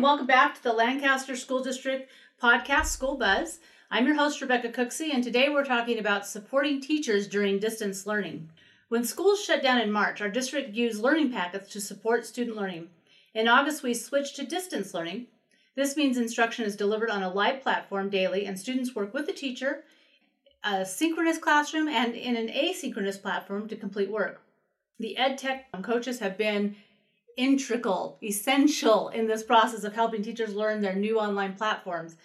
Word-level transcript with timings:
and 0.00 0.04
welcome 0.06 0.26
back 0.26 0.54
to 0.54 0.62
the 0.62 0.72
Lancaster 0.72 1.36
School 1.36 1.62
District 1.62 2.10
podcast, 2.42 2.86
School 2.86 3.18
Buzz. 3.18 3.58
I'm 3.90 4.06
your 4.06 4.14
host, 4.14 4.40
Rebecca 4.40 4.70
Cooksey, 4.70 5.12
and 5.12 5.22
today 5.22 5.50
we're 5.50 5.62
talking 5.62 5.98
about 5.98 6.26
supporting 6.26 6.80
teachers 6.80 7.28
during 7.28 7.58
distance 7.58 8.06
learning. 8.06 8.48
When 8.88 9.04
schools 9.04 9.44
shut 9.44 9.62
down 9.62 9.78
in 9.78 9.92
March, 9.92 10.22
our 10.22 10.30
district 10.30 10.74
used 10.74 11.02
learning 11.02 11.32
packets 11.32 11.70
to 11.72 11.82
support 11.82 12.24
student 12.24 12.56
learning. 12.56 12.88
In 13.34 13.46
August, 13.46 13.82
we 13.82 13.92
switched 13.92 14.36
to 14.36 14.46
distance 14.46 14.94
learning. 14.94 15.26
This 15.76 15.98
means 15.98 16.16
instruction 16.16 16.64
is 16.64 16.76
delivered 16.76 17.10
on 17.10 17.22
a 17.22 17.30
live 17.30 17.60
platform 17.60 18.08
daily, 18.08 18.46
and 18.46 18.58
students 18.58 18.94
work 18.94 19.12
with 19.12 19.26
the 19.26 19.34
teacher, 19.34 19.84
a 20.64 20.86
synchronous 20.86 21.36
classroom, 21.36 21.88
and 21.88 22.14
in 22.14 22.38
an 22.38 22.48
asynchronous 22.48 23.20
platform 23.20 23.68
to 23.68 23.76
complete 23.76 24.10
work. 24.10 24.40
The 24.98 25.18
ed 25.18 25.36
tech 25.36 25.70
coaches 25.82 26.20
have 26.20 26.38
been 26.38 26.76
integral, 27.40 28.18
essential 28.22 29.08
in 29.08 29.26
this 29.26 29.42
process 29.42 29.82
of 29.84 29.94
helping 29.94 30.22
teachers 30.22 30.54
learn 30.54 30.82
their 30.82 30.94
new 30.94 31.18
online 31.18 31.54
platforms. 31.54 32.16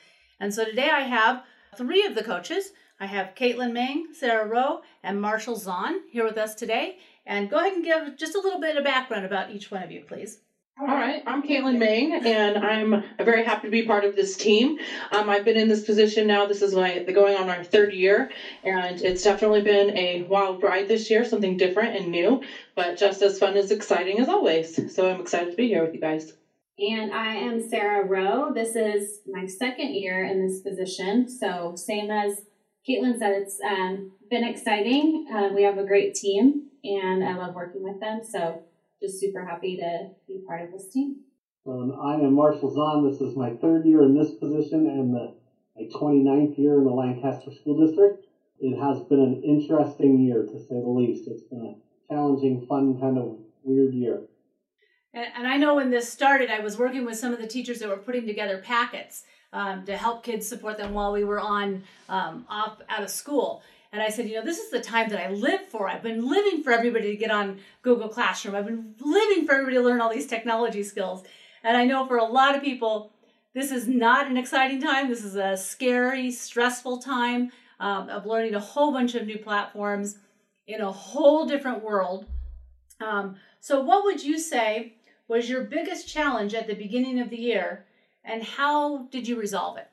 And 0.42 0.54
so 0.54 0.66
today 0.66 0.90
I 0.90 1.02
have 1.02 1.44
three 1.78 2.06
of 2.06 2.16
the 2.16 2.24
coaches. 2.24 2.72
I 3.00 3.06
have 3.06 3.34
Caitlin 3.34 3.72
Meng, 3.72 4.08
Sarah 4.14 4.46
Rowe, 4.46 4.82
and 5.04 5.22
Marshall 5.22 5.56
Zahn 5.56 6.02
here 6.12 6.26
with 6.26 6.38
us 6.38 6.54
today. 6.54 6.98
And 7.26 7.50
go 7.50 7.60
ahead 7.60 7.74
and 7.74 7.84
give 7.84 8.18
just 8.18 8.36
a 8.36 8.40
little 8.42 8.60
bit 8.60 8.76
of 8.76 8.84
background 8.84 9.26
about 9.26 9.52
each 9.52 9.72
one 9.72 9.84
of 9.84 9.92
you, 9.92 10.04
please. 10.06 10.40
All 10.78 10.88
right, 10.88 11.24
I'm 11.26 11.42
Caitlin 11.42 11.78
Meng, 11.78 12.26
and 12.26 12.58
I'm 12.58 13.02
very 13.18 13.46
happy 13.46 13.68
to 13.68 13.72
be 13.72 13.84
part 13.84 14.04
of 14.04 14.14
this 14.14 14.36
team. 14.36 14.78
Um, 15.10 15.30
I've 15.30 15.46
been 15.46 15.56
in 15.56 15.70
this 15.70 15.86
position 15.86 16.28
now. 16.28 16.48
This 16.48 16.62
is 16.62 16.76
my 16.76 17.00
going 17.00 17.38
on 17.38 17.48
our 17.48 17.64
third 17.64 17.94
year, 17.94 18.30
and 18.62 19.02
it's 19.02 19.24
definitely 19.24 19.62
been 19.62 19.96
a 19.96 20.24
wild 20.24 20.62
ride 20.62 20.90
this 20.90 21.10
year, 21.10 21.24
something 21.24 21.56
different 21.56 21.96
and 21.96 22.12
new, 22.12 22.42
but 22.76 22.98
just 22.98 23.22
as 23.22 23.40
fun 23.40 23.56
as 23.56 23.72
exciting 23.72 24.20
as 24.20 24.28
always. 24.28 24.94
So 24.94 25.10
I'm 25.10 25.22
excited 25.22 25.52
to 25.52 25.56
be 25.56 25.70
here 25.70 25.82
with 25.82 25.94
you 25.94 26.02
guys. 26.02 26.34
And 26.78 27.14
I 27.14 27.36
am 27.36 27.66
Sarah 27.70 28.06
Rowe. 28.06 28.52
This 28.54 28.76
is 28.76 29.22
my 29.26 29.46
second 29.46 29.96
year 29.96 30.26
in 30.26 30.46
this 30.46 30.60
position. 30.60 31.30
So 31.30 31.76
same 31.78 32.12
as 32.12 32.42
Caitlin 32.86 33.18
said, 33.18 33.32
it's 33.32 33.62
um, 33.66 34.12
been 34.30 34.44
exciting. 34.44 35.26
Uh, 35.34 35.52
we 35.56 35.64
have 35.64 35.78
a 35.78 35.86
great 35.86 36.16
team, 36.16 36.64
and 36.84 37.24
I 37.24 37.34
love 37.36 37.56
working 37.56 37.82
with 37.82 38.02
them. 38.02 38.26
So 38.30 38.65
just 39.02 39.20
super 39.20 39.46
happy 39.46 39.78
to 39.78 40.10
be 40.28 40.42
part 40.48 40.62
of 40.62 40.72
this 40.72 40.90
team. 40.92 41.18
Um, 41.68 41.98
I 42.02 42.16
am 42.16 42.34
Marshall 42.34 42.74
Zahn. 42.74 43.10
This 43.10 43.22
is 43.22 43.36
my 43.36 43.52
third 43.56 43.86
year 43.86 44.04
in 44.04 44.16
this 44.16 44.32
position 44.32 44.88
and 44.88 45.14
the, 45.14 45.34
my 45.76 45.88
29th 46.00 46.58
year 46.58 46.78
in 46.78 46.86
the 46.86 46.92
Lancaster 46.92 47.52
School 47.52 47.86
District. 47.86 48.24
It 48.60 48.80
has 48.80 49.02
been 49.08 49.20
an 49.20 49.42
interesting 49.44 50.20
year, 50.20 50.44
to 50.44 50.60
say 50.60 50.80
the 50.80 50.90
least. 50.90 51.28
It's 51.28 51.44
been 51.44 51.76
a 51.76 52.14
challenging, 52.14 52.66
fun, 52.68 53.00
kind 53.00 53.18
of 53.18 53.38
weird 53.64 53.94
year. 53.94 54.22
And, 55.14 55.26
and 55.36 55.48
I 55.48 55.58
know 55.58 55.76
when 55.76 55.90
this 55.90 56.12
started, 56.12 56.50
I 56.50 56.60
was 56.60 56.78
working 56.78 57.06
with 57.06 57.18
some 57.18 57.34
of 57.34 57.40
the 57.40 57.48
teachers 57.48 57.80
that 57.80 57.90
were 57.90 57.98
putting 57.98 58.28
together 58.28 58.60
packets 58.60 59.24
um, 59.52 59.86
to 59.86 59.98
help 59.98 60.24
kids 60.24 60.48
support 60.48 60.78
them 60.78 60.94
while 60.94 61.12
we 61.12 61.24
were 61.24 61.40
on 61.40 61.84
um, 62.10 62.46
off 62.50 62.80
out 62.90 63.04
of 63.04 63.10
school. 63.10 63.64
And 63.96 64.04
I 64.04 64.10
said, 64.10 64.28
you 64.28 64.36
know, 64.36 64.44
this 64.44 64.60
is 64.60 64.72
the 64.72 64.82
time 64.82 65.08
that 65.08 65.26
I 65.26 65.30
live 65.30 65.70
for. 65.70 65.88
I've 65.88 66.04
been 66.04 66.28
living 66.30 66.62
for 66.62 66.74
everybody 66.74 67.12
to 67.12 67.16
get 67.16 67.32
on 67.32 67.62
Google 67.82 68.10
Classroom. 68.10 68.54
I've 68.54 68.66
been 68.66 68.94
living 69.00 69.46
for 69.46 69.54
everybody 69.54 69.78
to 69.78 69.82
learn 69.82 70.02
all 70.02 70.14
these 70.14 70.28
technology 70.28 70.84
skills. 70.84 71.24
And 71.64 71.78
I 71.78 71.86
know 71.86 72.06
for 72.06 72.18
a 72.18 72.26
lot 72.26 72.56
of 72.56 72.62
people, 72.62 73.14
this 73.54 73.72
is 73.72 73.88
not 73.88 74.28
an 74.28 74.36
exciting 74.36 74.82
time. 74.82 75.08
This 75.08 75.24
is 75.24 75.38
a 75.38 75.56
scary, 75.56 76.30
stressful 76.30 76.98
time 77.04 77.54
um, 77.80 78.10
of 78.10 78.26
learning 78.26 78.54
a 78.54 78.60
whole 78.60 78.92
bunch 78.92 79.16
of 79.16 79.26
new 79.26 79.38
platforms 79.38 80.18
in 80.68 80.82
a 80.82 80.92
whole 80.92 81.46
different 81.46 81.82
world. 81.82 82.26
Um, 83.00 83.38
so, 83.62 83.80
what 83.80 84.04
would 84.04 84.22
you 84.22 84.38
say 84.38 84.96
was 85.30 85.50
your 85.50 85.64
biggest 85.64 86.06
challenge 86.06 86.54
at 86.54 86.68
the 86.68 86.76
beginning 86.76 87.22
of 87.22 87.30
the 87.30 87.40
year, 87.40 87.86
and 88.26 88.44
how 88.44 89.08
did 89.10 89.26
you 89.26 89.40
resolve 89.40 89.78
it? 89.78 89.88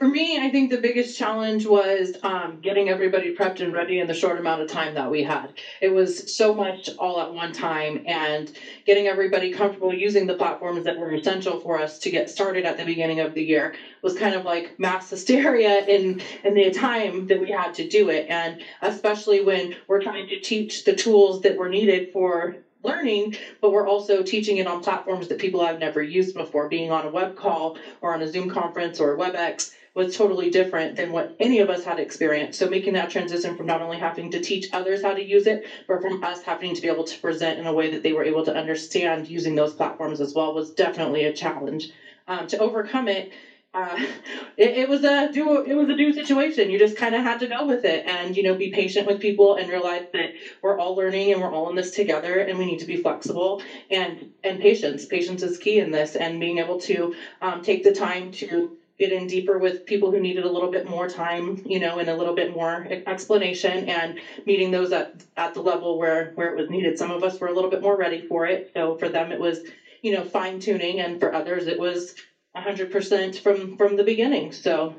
For 0.00 0.08
me, 0.08 0.38
I 0.38 0.48
think 0.48 0.70
the 0.70 0.78
biggest 0.78 1.14
challenge 1.16 1.66
was 1.66 2.12
um, 2.22 2.56
getting 2.56 2.88
everybody 2.88 3.30
prepped 3.30 3.60
and 3.60 3.72
ready 3.74 3.98
in 3.98 4.08
the 4.08 4.14
short 4.14 4.38
amount 4.38 4.62
of 4.62 4.66
time 4.66 4.94
that 4.94 5.10
we 5.10 5.22
had. 5.22 5.52
It 5.82 5.90
was 5.90 6.22
so 6.26 6.54
much 6.54 6.90
all 6.98 7.20
at 7.20 7.30
one 7.30 7.52
time, 7.52 7.98
and 8.06 8.50
getting 8.86 9.06
everybody 9.08 9.50
comfortable 9.50 9.92
using 9.92 10.26
the 10.26 10.34
platforms 10.34 10.84
that 10.84 10.96
were 10.96 11.12
essential 11.12 11.54
for 11.56 11.78
us 11.78 11.98
to 11.98 12.10
get 12.10 12.30
started 12.30 12.66
at 12.66 12.76
the 12.76 12.84
beginning 12.84 13.20
of 13.20 13.34
the 13.34 13.42
year 13.44 13.70
was 14.02 14.14
kind 14.14 14.34
of 14.34 14.44
like 14.44 14.72
mass 14.78 15.10
hysteria 15.10 15.82
in 15.86 16.16
in 16.44 16.54
the 16.54 16.70
time 16.70 17.26
that 17.26 17.38
we 17.38 17.50
had 17.50 17.74
to 17.74 17.84
do 17.84 18.08
it, 18.08 18.24
and 18.26 18.56
especially 18.82 19.40
when 19.40 19.68
we're 19.88 19.98
trying 19.98 20.26
to 20.28 20.38
teach 20.38 20.82
the 20.84 20.94
tools 20.94 21.40
that 21.40 21.56
were 21.56 21.68
needed 21.68 22.06
for 22.12 22.52
learning, 22.84 23.30
but 23.60 23.70
we're 23.70 23.86
also 23.86 24.22
teaching 24.22 24.58
it 24.58 24.66
on 24.66 24.78
platforms 24.78 25.28
that 25.28 25.38
people 25.38 25.62
have 25.62 25.78
never 25.78 26.02
used 26.02 26.34
before, 26.34 26.66
being 26.66 26.90
on 26.90 27.04
a 27.04 27.08
web 27.10 27.34
call 27.34 27.74
or 28.02 28.12
on 28.12 28.22
a 28.22 28.28
Zoom 28.28 28.48
conference 28.48 29.00
or 29.00 29.16
WebEx 29.16 29.68
was 29.94 30.08
totally 30.08 30.48
different 30.48 30.96
than 30.96 31.10
what 31.12 31.26
any 31.38 31.58
of 31.58 31.68
us 31.68 31.82
had 31.82 31.98
experienced. 31.98 32.58
So 32.58 32.66
making 32.66 32.94
that 32.94 33.08
transition 33.08 33.54
from 33.54 33.66
not 33.66 33.80
only 33.80 33.96
having 33.96 34.28
to 34.30 34.38
teach 34.38 34.66
others 34.72 35.00
how 35.02 35.12
to 35.12 35.22
use 35.22 35.46
it, 35.46 35.58
but 35.86 36.00
from 36.00 36.14
us 36.22 36.40
having 36.42 36.74
to 36.74 36.80
be 36.80 36.88
able 36.88 37.04
to 37.04 37.18
present 37.18 37.58
in 37.58 37.66
a 37.66 37.72
way 37.72 37.88
that 37.88 38.02
they 38.02 38.12
were 38.12 38.22
able 38.22 38.42
to 38.42 38.56
understand 38.56 39.26
using 39.28 39.54
those 39.54 39.72
platforms 39.72 40.20
as 40.20 40.32
well 40.34 40.52
was 40.52 40.70
definitely 40.70 41.24
a 41.24 41.30
challenge. 41.30 41.88
Um, 42.26 42.46
to 42.46 42.60
overcome 42.60 43.08
it, 43.08 43.26
uh, 43.74 43.96
it, 44.56 44.72
it, 44.74 44.88
was 44.88 45.02
a 45.04 45.26
do 45.30 45.58
it 45.64 45.74
was 45.74 45.88
a 45.88 45.94
new 45.94 46.10
situation. 46.12 46.68
You 46.68 46.76
just 46.78 46.94
kind 46.94 47.14
of 47.14 47.22
had 47.22 47.38
to 47.40 47.46
go 47.46 47.62
with 47.64 47.84
it, 47.84 48.00
and 48.04 48.34
you 48.34 48.42
know, 48.42 48.54
be 48.54 48.68
patient 48.68 49.06
with 49.06 49.18
people 49.18 49.54
and 49.54 49.68
realize 49.68 50.02
that 50.12 50.30
we're 50.62 50.74
all 50.74 50.94
learning 50.94 51.30
and 51.30 51.40
we're 51.40 51.50
all 51.50 51.68
in 51.68 51.74
this 51.74 51.90
together, 51.90 52.38
and 52.46 52.58
we 52.58 52.64
need 52.64 52.78
to 52.80 52.86
be 52.86 52.96
flexible 52.96 53.58
and 53.90 54.24
and 54.42 54.58
patience. 54.58 55.04
Patience 55.04 55.42
is 55.42 55.56
key 55.56 55.78
in 55.78 55.90
this, 55.90 56.14
and 56.16 56.40
being 56.40 56.58
able 56.58 56.76
to 56.76 57.08
um, 57.40 57.60
take 57.60 57.82
the 57.82 57.90
time 57.90 58.28
to 58.28 58.62
get 59.00 59.10
in 59.12 59.26
deeper 59.26 59.58
with 59.58 59.84
people 59.86 60.10
who 60.10 60.20
needed 60.20 60.44
a 60.44 60.48
little 60.48 60.68
bit 60.68 60.84
more 60.84 61.08
time, 61.08 61.56
you 61.66 61.80
know, 61.80 61.98
and 61.98 62.08
a 62.10 62.14
little 62.14 62.34
bit 62.34 62.48
more 62.48 62.86
explanation 63.06 63.84
and 63.86 64.14
meeting 64.46 64.70
those 64.70 64.92
at, 64.92 65.08
at 65.38 65.54
the 65.54 65.60
level 65.62 65.98
where, 65.98 66.30
where 66.36 66.48
it 66.48 66.54
was 66.54 66.70
needed. 66.70 66.98
Some 66.98 67.10
of 67.10 67.24
us 67.24 67.40
were 67.40 67.48
a 67.48 67.52
little 67.52 67.68
bit 67.70 67.82
more 67.82 67.96
ready 67.96 68.20
for 68.20 68.46
it. 68.46 68.62
So 68.76 68.94
for 68.94 69.08
them, 69.08 69.32
it 69.32 69.40
was, 69.40 69.62
you 70.02 70.12
know, 70.12 70.22
fine 70.22 70.60
tuning. 70.60 71.00
And 71.00 71.18
for 71.20 71.34
others, 71.34 71.66
it 71.66 71.78
was 71.78 72.14
100% 72.56 73.40
from, 73.40 73.68
from 73.78 73.96
the 73.96 74.04
beginning. 74.04 74.52
So 74.52 74.92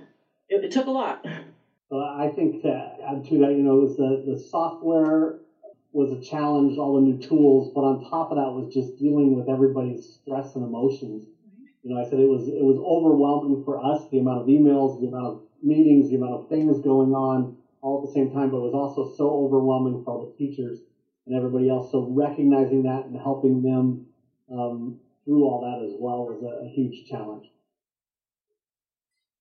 it, 0.49 0.63
it 0.63 0.71
took 0.71 0.87
a 0.87 0.91
lot. 0.91 1.19
Well, 1.91 2.01
I 2.01 2.27
think 2.27 2.61
to 2.61 2.95
add 3.03 3.25
to 3.25 3.39
that, 3.39 3.53
you 3.53 3.63
know, 3.63 3.77
was 3.77 3.95
the, 3.97 4.21
the 4.25 4.35
software 4.37 5.35
was 5.93 6.11
a 6.11 6.17
challenge, 6.17 6.77
all 6.77 6.93
the 6.93 6.99
new 6.99 7.15
tools, 7.17 7.69
but 7.73 7.83
on 7.83 7.99
top 7.99 8.31
of 8.31 8.37
that 8.37 8.51
was 8.51 8.67
just 8.67 8.97
dealing 8.97 9.33
with 9.33 9.49
everybody's 9.49 10.03
stress 10.03 10.55
and 10.55 10.63
emotions 10.63 11.30
you 11.83 11.93
know, 11.93 11.99
I 11.99 12.03
said 12.03 12.19
it 12.19 12.27
was 12.27 12.47
it 12.47 12.63
was 12.63 12.77
overwhelming 12.77 13.63
for 13.63 13.83
us 13.83 14.07
the 14.09 14.19
amount 14.19 14.41
of 14.41 14.47
emails, 14.47 14.99
the 14.99 15.07
amount 15.07 15.27
of 15.27 15.41
meetings, 15.63 16.09
the 16.09 16.15
amount 16.15 16.33
of 16.33 16.49
things 16.49 16.79
going 16.79 17.13
on 17.13 17.55
all 17.81 18.01
at 18.01 18.07
the 18.07 18.13
same 18.13 18.31
time, 18.31 18.51
but 18.51 18.57
it 18.57 18.61
was 18.61 18.73
also 18.73 19.09
so 19.15 19.29
overwhelming 19.43 20.03
for 20.03 20.11
all 20.11 20.25
the 20.25 20.31
teachers 20.37 20.79
and 21.25 21.35
everybody 21.35 21.69
else. 21.69 21.91
So 21.91 22.05
recognizing 22.07 22.83
that 22.83 23.05
and 23.05 23.17
helping 23.17 23.63
them 23.63 24.05
um, 24.51 24.99
through 25.25 25.43
all 25.43 25.61
that 25.61 25.83
as 25.83 25.99
well 25.99 26.25
was 26.25 26.43
a, 26.43 26.65
a 26.65 26.67
huge 26.67 27.05
challenge. 27.05 27.51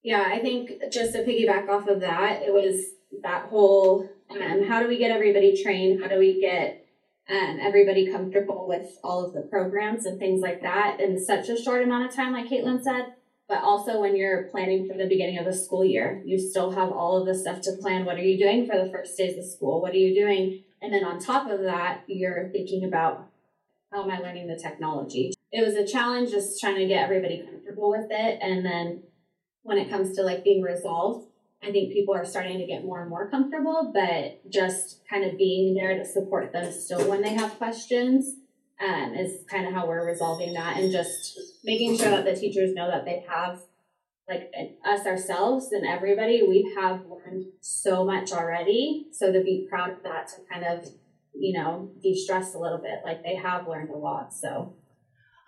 Yeah, 0.03 0.27
I 0.27 0.39
think 0.39 0.73
just 0.91 1.13
to 1.13 1.23
piggyback 1.23 1.69
off 1.69 1.87
of 1.87 2.01
that, 2.01 2.41
it 2.43 2.53
was 2.53 2.95
that 3.23 3.49
whole 3.51 4.09
um, 4.31 4.63
how 4.63 4.81
do 4.81 4.89
we 4.89 4.99
get 4.99 5.11
everybody 5.11 5.61
trained? 5.61 6.01
How 6.01 6.09
do 6.09 6.19
we 6.19 6.41
get 6.41 6.87
um, 7.31 7.59
everybody 7.61 8.11
comfortable 8.11 8.67
with 8.67 8.99
all 9.05 9.25
of 9.25 9.33
the 9.33 9.43
programs 9.43 10.05
and 10.05 10.19
things 10.19 10.41
like 10.41 10.63
that 10.63 10.99
in 11.01 11.23
such 11.23 11.49
a 11.49 11.61
short 11.61 11.83
amount 11.83 12.09
of 12.09 12.15
time, 12.15 12.33
like 12.33 12.49
Caitlin 12.49 12.83
said. 12.83 13.15
But 13.49 13.63
also, 13.63 14.01
when 14.01 14.17
you're 14.17 14.45
planning 14.45 14.87
for 14.89 14.97
the 14.97 15.09
beginning 15.09 15.39
of 15.39 15.45
the 15.45 15.53
school 15.53 15.85
year, 15.85 16.23
you 16.25 16.39
still 16.39 16.71
have 16.71 16.93
all 16.93 17.19
of 17.19 17.27
the 17.27 17.35
stuff 17.35 17.61
to 17.63 17.73
plan. 17.81 18.05
What 18.05 18.17
are 18.17 18.23
you 18.23 18.39
doing 18.39 18.67
for 18.67 18.77
the 18.77 18.91
first 18.91 19.17
days 19.17 19.37
of 19.37 19.45
school? 19.45 19.81
What 19.81 19.93
are 19.93 19.99
you 19.99 20.15
doing? 20.15 20.63
And 20.83 20.93
then 20.93 21.05
on 21.05 21.19
top 21.19 21.51
of 21.51 21.61
that, 21.63 22.03
you're 22.07 22.49
thinking 22.51 22.85
about 22.85 23.27
how 23.93 24.05
am 24.05 24.11
I 24.11 24.19
learning 24.19 24.47
the 24.47 24.57
technology? 24.57 25.33
It 25.51 25.65
was 25.65 25.75
a 25.75 25.87
challenge 25.87 26.31
just 26.31 26.61
trying 26.61 26.77
to 26.77 26.87
get 26.87 27.03
everybody 27.03 27.43
comfortable 27.45 27.91
with 27.91 28.07
it. 28.11 28.39
And 28.41 28.65
then 28.65 29.03
when 29.63 29.79
it 29.79 29.91
comes 29.91 30.15
to 30.17 30.23
like 30.23 30.45
being 30.45 30.63
resolved, 30.63 31.27
I 31.63 31.71
think 31.71 31.93
people 31.93 32.15
are 32.15 32.25
starting 32.25 32.59
to 32.59 32.67
get 32.67 32.85
more 32.85 33.03
and 33.03 33.11
more 33.11 33.29
comfortable, 33.29 33.93
but 33.93 34.51
just 34.51 35.03
kind 35.09 35.25
of 35.25 35.37
being 35.37 35.75
there 35.75 35.99
to 35.99 36.05
support 36.05 36.53
them 36.53 36.73
still 36.73 37.09
when 37.09 37.21
they 37.21 37.35
have 37.35 37.59
questions 37.59 38.35
um, 38.87 39.15
is 39.15 39.45
kind 39.47 39.67
of 39.67 39.75
how 39.75 39.87
we're 39.87 40.07
resolving 40.07 40.55
that 40.55 40.79
and 40.79 40.91
just 40.91 41.39
making 41.63 41.99
sure 41.99 42.11
that 42.11 42.25
the 42.25 42.35
teachers 42.35 42.73
know 42.73 42.91
that 42.91 43.05
they 43.05 43.25
have 43.29 43.61
like 44.29 44.51
us 44.87 45.07
ourselves 45.07 45.73
and 45.73 45.85
everybody. 45.87 46.43
We 46.43 46.73
have 46.79 47.03
learned 47.05 47.47
so 47.61 48.05
much 48.05 48.33
already 48.33 49.09
so 49.13 49.33
to 49.33 49.43
be 49.43 49.67
proud 49.69 49.91
of 49.91 50.03
that 50.05 50.29
to 50.29 50.37
kind 50.51 50.65
of 50.65 50.89
you 51.35 51.59
know 51.59 51.91
de-stress 52.03 52.55
a 52.55 52.59
little 52.59 52.79
bit 52.79 53.01
like 53.05 53.23
they 53.23 53.37
have 53.37 53.69
learned 53.69 53.91
a 53.91 53.97
lot 53.97 54.33
so. 54.33 54.75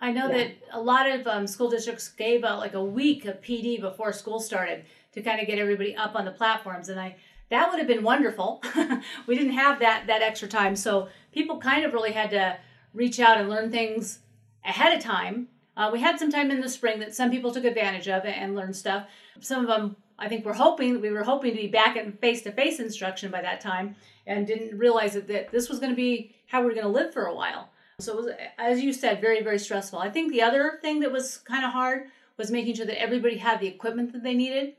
I 0.01 0.11
know 0.11 0.27
yeah. 0.27 0.37
that 0.37 0.51
a 0.73 0.81
lot 0.81 1.09
of 1.09 1.25
um, 1.27 1.47
school 1.47 1.69
districts 1.69 2.09
gave 2.09 2.43
out 2.43 2.59
like 2.59 2.73
a 2.73 2.83
week 2.83 3.23
of 3.25 3.41
pd 3.41 3.79
before 3.79 4.11
school 4.11 4.39
started 4.39 4.85
to 5.13 5.21
kind 5.21 5.39
of 5.39 5.47
get 5.47 5.59
everybody 5.59 5.95
up 5.95 6.15
on 6.15 6.25
the 6.25 6.31
platforms 6.31 6.89
and 6.89 6.99
i 6.99 7.15
that 7.49 7.69
would 7.69 7.79
have 7.79 7.87
been 7.87 8.03
wonderful 8.03 8.61
we 9.27 9.35
didn't 9.35 9.53
have 9.53 9.79
that 9.79 10.07
that 10.07 10.21
extra 10.21 10.47
time 10.47 10.75
so 10.75 11.07
people 11.31 11.59
kind 11.59 11.85
of 11.85 11.93
really 11.93 12.11
had 12.11 12.29
to 12.29 12.57
reach 12.93 13.19
out 13.19 13.39
and 13.39 13.49
learn 13.49 13.71
things 13.71 14.19
ahead 14.65 14.95
of 14.95 15.03
time 15.03 15.47
Uh, 15.75 15.89
we 15.91 15.99
had 15.99 16.19
some 16.19 16.31
time 16.31 16.51
in 16.51 16.61
the 16.61 16.69
spring 16.69 16.99
that 16.99 17.15
some 17.15 17.31
people 17.31 17.51
took 17.51 17.65
advantage 17.65 18.07
of 18.07 18.23
and 18.25 18.55
learned 18.55 18.75
stuff. 18.75 19.07
Some 19.39 19.61
of 19.61 19.67
them, 19.67 19.95
I 20.19 20.29
think, 20.29 20.45
were 20.45 20.53
hoping 20.53 21.01
we 21.01 21.09
were 21.09 21.23
hoping 21.23 21.51
to 21.55 21.61
be 21.61 21.67
back 21.67 21.97
in 21.97 22.11
face-to-face 22.13 22.79
instruction 22.79 23.31
by 23.31 23.41
that 23.41 23.59
time, 23.59 23.95
and 24.27 24.45
didn't 24.45 24.77
realize 24.77 25.13
that, 25.13 25.27
that 25.27 25.51
this 25.51 25.69
was 25.69 25.79
going 25.79 25.91
to 25.91 25.95
be 25.95 26.35
how 26.45 26.61
we 26.61 26.69
are 26.69 26.75
going 26.75 26.85
to 26.85 26.99
live 26.99 27.11
for 27.11 27.25
a 27.25 27.33
while. 27.33 27.69
So 27.99 28.13
it 28.13 28.17
was, 28.21 28.27
as 28.59 28.81
you 28.81 28.93
said, 28.93 29.19
very 29.19 29.41
very 29.43 29.57
stressful. 29.57 29.97
I 29.97 30.11
think 30.11 30.31
the 30.31 30.43
other 30.43 30.77
thing 30.83 30.99
that 31.01 31.11
was 31.11 31.37
kind 31.39 31.65
of 31.65 31.71
hard 31.71 31.99
was 32.37 32.51
making 32.51 32.75
sure 32.75 32.85
that 32.85 33.01
everybody 33.01 33.37
had 33.37 33.59
the 33.59 33.67
equipment 33.67 34.13
that 34.13 34.23
they 34.23 34.35
needed. 34.35 34.75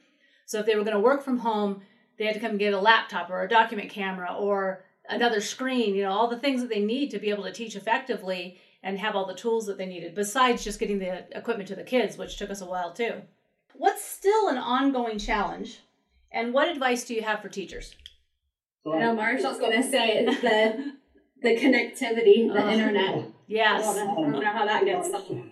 So 0.46 0.58
if 0.60 0.66
they 0.66 0.76
were 0.76 0.84
going 0.84 0.96
to 0.96 1.00
work 1.00 1.22
from 1.22 1.38
home, 1.38 1.82
they 2.18 2.26
had 2.26 2.34
to 2.34 2.40
come 2.40 2.56
get 2.56 2.74
a 2.74 2.80
laptop 2.80 3.30
or 3.30 3.42
a 3.42 3.48
document 3.48 3.90
camera 3.90 4.34
or 4.38 4.84
another 5.08 5.40
screen, 5.40 5.94
you 5.94 6.02
know, 6.02 6.12
all 6.12 6.28
the 6.28 6.38
things 6.38 6.60
that 6.60 6.70
they 6.70 6.80
need 6.80 7.10
to 7.10 7.18
be 7.18 7.30
able 7.30 7.44
to 7.44 7.52
teach 7.52 7.76
effectively 7.76 8.58
and 8.82 8.98
have 8.98 9.16
all 9.16 9.26
the 9.26 9.34
tools 9.34 9.66
that 9.66 9.78
they 9.78 9.86
needed, 9.86 10.14
besides 10.14 10.62
just 10.62 10.78
getting 10.78 10.98
the 10.98 11.24
equipment 11.36 11.68
to 11.68 11.74
the 11.74 11.82
kids, 11.82 12.16
which 12.18 12.36
took 12.36 12.50
us 12.50 12.60
a 12.60 12.66
while 12.66 12.92
too. 12.92 13.14
What's 13.74 14.04
still 14.04 14.48
an 14.48 14.58
ongoing 14.58 15.18
challenge, 15.18 15.80
and 16.30 16.52
what 16.52 16.68
advice 16.68 17.04
do 17.04 17.14
you 17.14 17.22
have 17.22 17.40
for 17.40 17.48
teachers? 17.48 17.94
So 18.84 18.94
I 18.94 19.00
know 19.00 19.14
Marshall's 19.14 19.58
going 19.58 19.82
to 19.82 19.82
say 19.82 20.24
it's 20.24 20.40
the 20.40 20.94
the 21.42 21.56
connectivity, 21.56 22.52
the 22.52 22.64
uh, 22.64 22.70
internet. 22.70 23.24
Yes. 23.46 23.86
I 23.86 23.94
don't, 23.94 24.06
know, 24.06 24.12
I 24.12 24.30
don't 24.30 24.44
know 24.44 24.50
how 24.50 24.66
that 24.66 24.84
gets 24.84 25.10
done. 25.10 25.50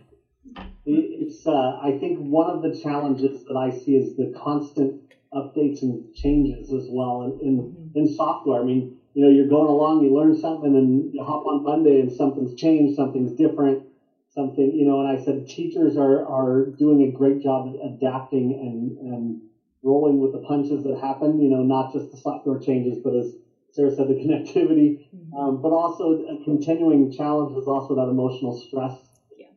It's, 1.42 1.48
uh, 1.48 1.76
I 1.82 1.98
think 1.98 2.18
one 2.18 2.48
of 2.48 2.62
the 2.62 2.70
challenges 2.70 3.42
that 3.46 3.56
I 3.56 3.70
see 3.70 3.96
is 3.96 4.14
the 4.14 4.26
constant 4.26 4.94
updates 5.34 5.82
and 5.82 6.14
changes 6.14 6.72
as 6.72 6.86
well 6.88 7.22
in, 7.22 7.40
in, 7.40 7.58
mm-hmm. 7.58 7.98
in 7.98 8.06
software. 8.06 8.60
I 8.60 8.64
mean, 8.64 8.94
you 9.12 9.24
know, 9.24 9.28
you're 9.28 9.48
going 9.48 9.68
along, 9.68 10.02
you 10.02 10.14
learn 10.14 10.36
something, 10.36 10.72
and 10.76 11.12
you 11.12 11.20
hop 11.20 11.44
on 11.44 11.64
Monday 11.64 11.98
and 11.98 12.12
something's 12.12 12.54
changed, 12.54 12.94
something's 12.94 13.32
different, 13.32 13.82
something, 14.28 14.70
you 14.70 14.84
know, 14.84 15.00
and 15.00 15.08
I 15.08 15.16
said 15.16 15.48
teachers 15.48 15.96
are, 15.96 16.24
are 16.24 16.66
doing 16.78 17.02
a 17.02 17.10
great 17.10 17.40
job 17.40 17.66
adapting 17.82 18.52
and, 18.52 18.96
and 18.98 19.36
rolling 19.82 20.20
with 20.20 20.30
the 20.30 20.38
punches 20.38 20.84
that 20.84 20.96
happen, 20.96 21.40
you 21.40 21.48
know, 21.48 21.64
not 21.64 21.90
just 21.90 22.12
the 22.12 22.18
software 22.18 22.56
changes, 22.56 22.98
but 23.02 23.14
as 23.14 23.34
Sarah 23.72 23.90
said, 23.90 24.06
the 24.06 24.14
connectivity, 24.24 25.00
mm-hmm. 25.12 25.34
um, 25.34 25.60
but 25.60 25.72
also 25.72 26.12
a 26.12 26.36
continuing 26.44 27.10
challenge 27.10 27.56
is 27.56 27.66
also 27.66 27.96
that 27.96 28.06
emotional 28.06 28.52
stress. 28.52 29.11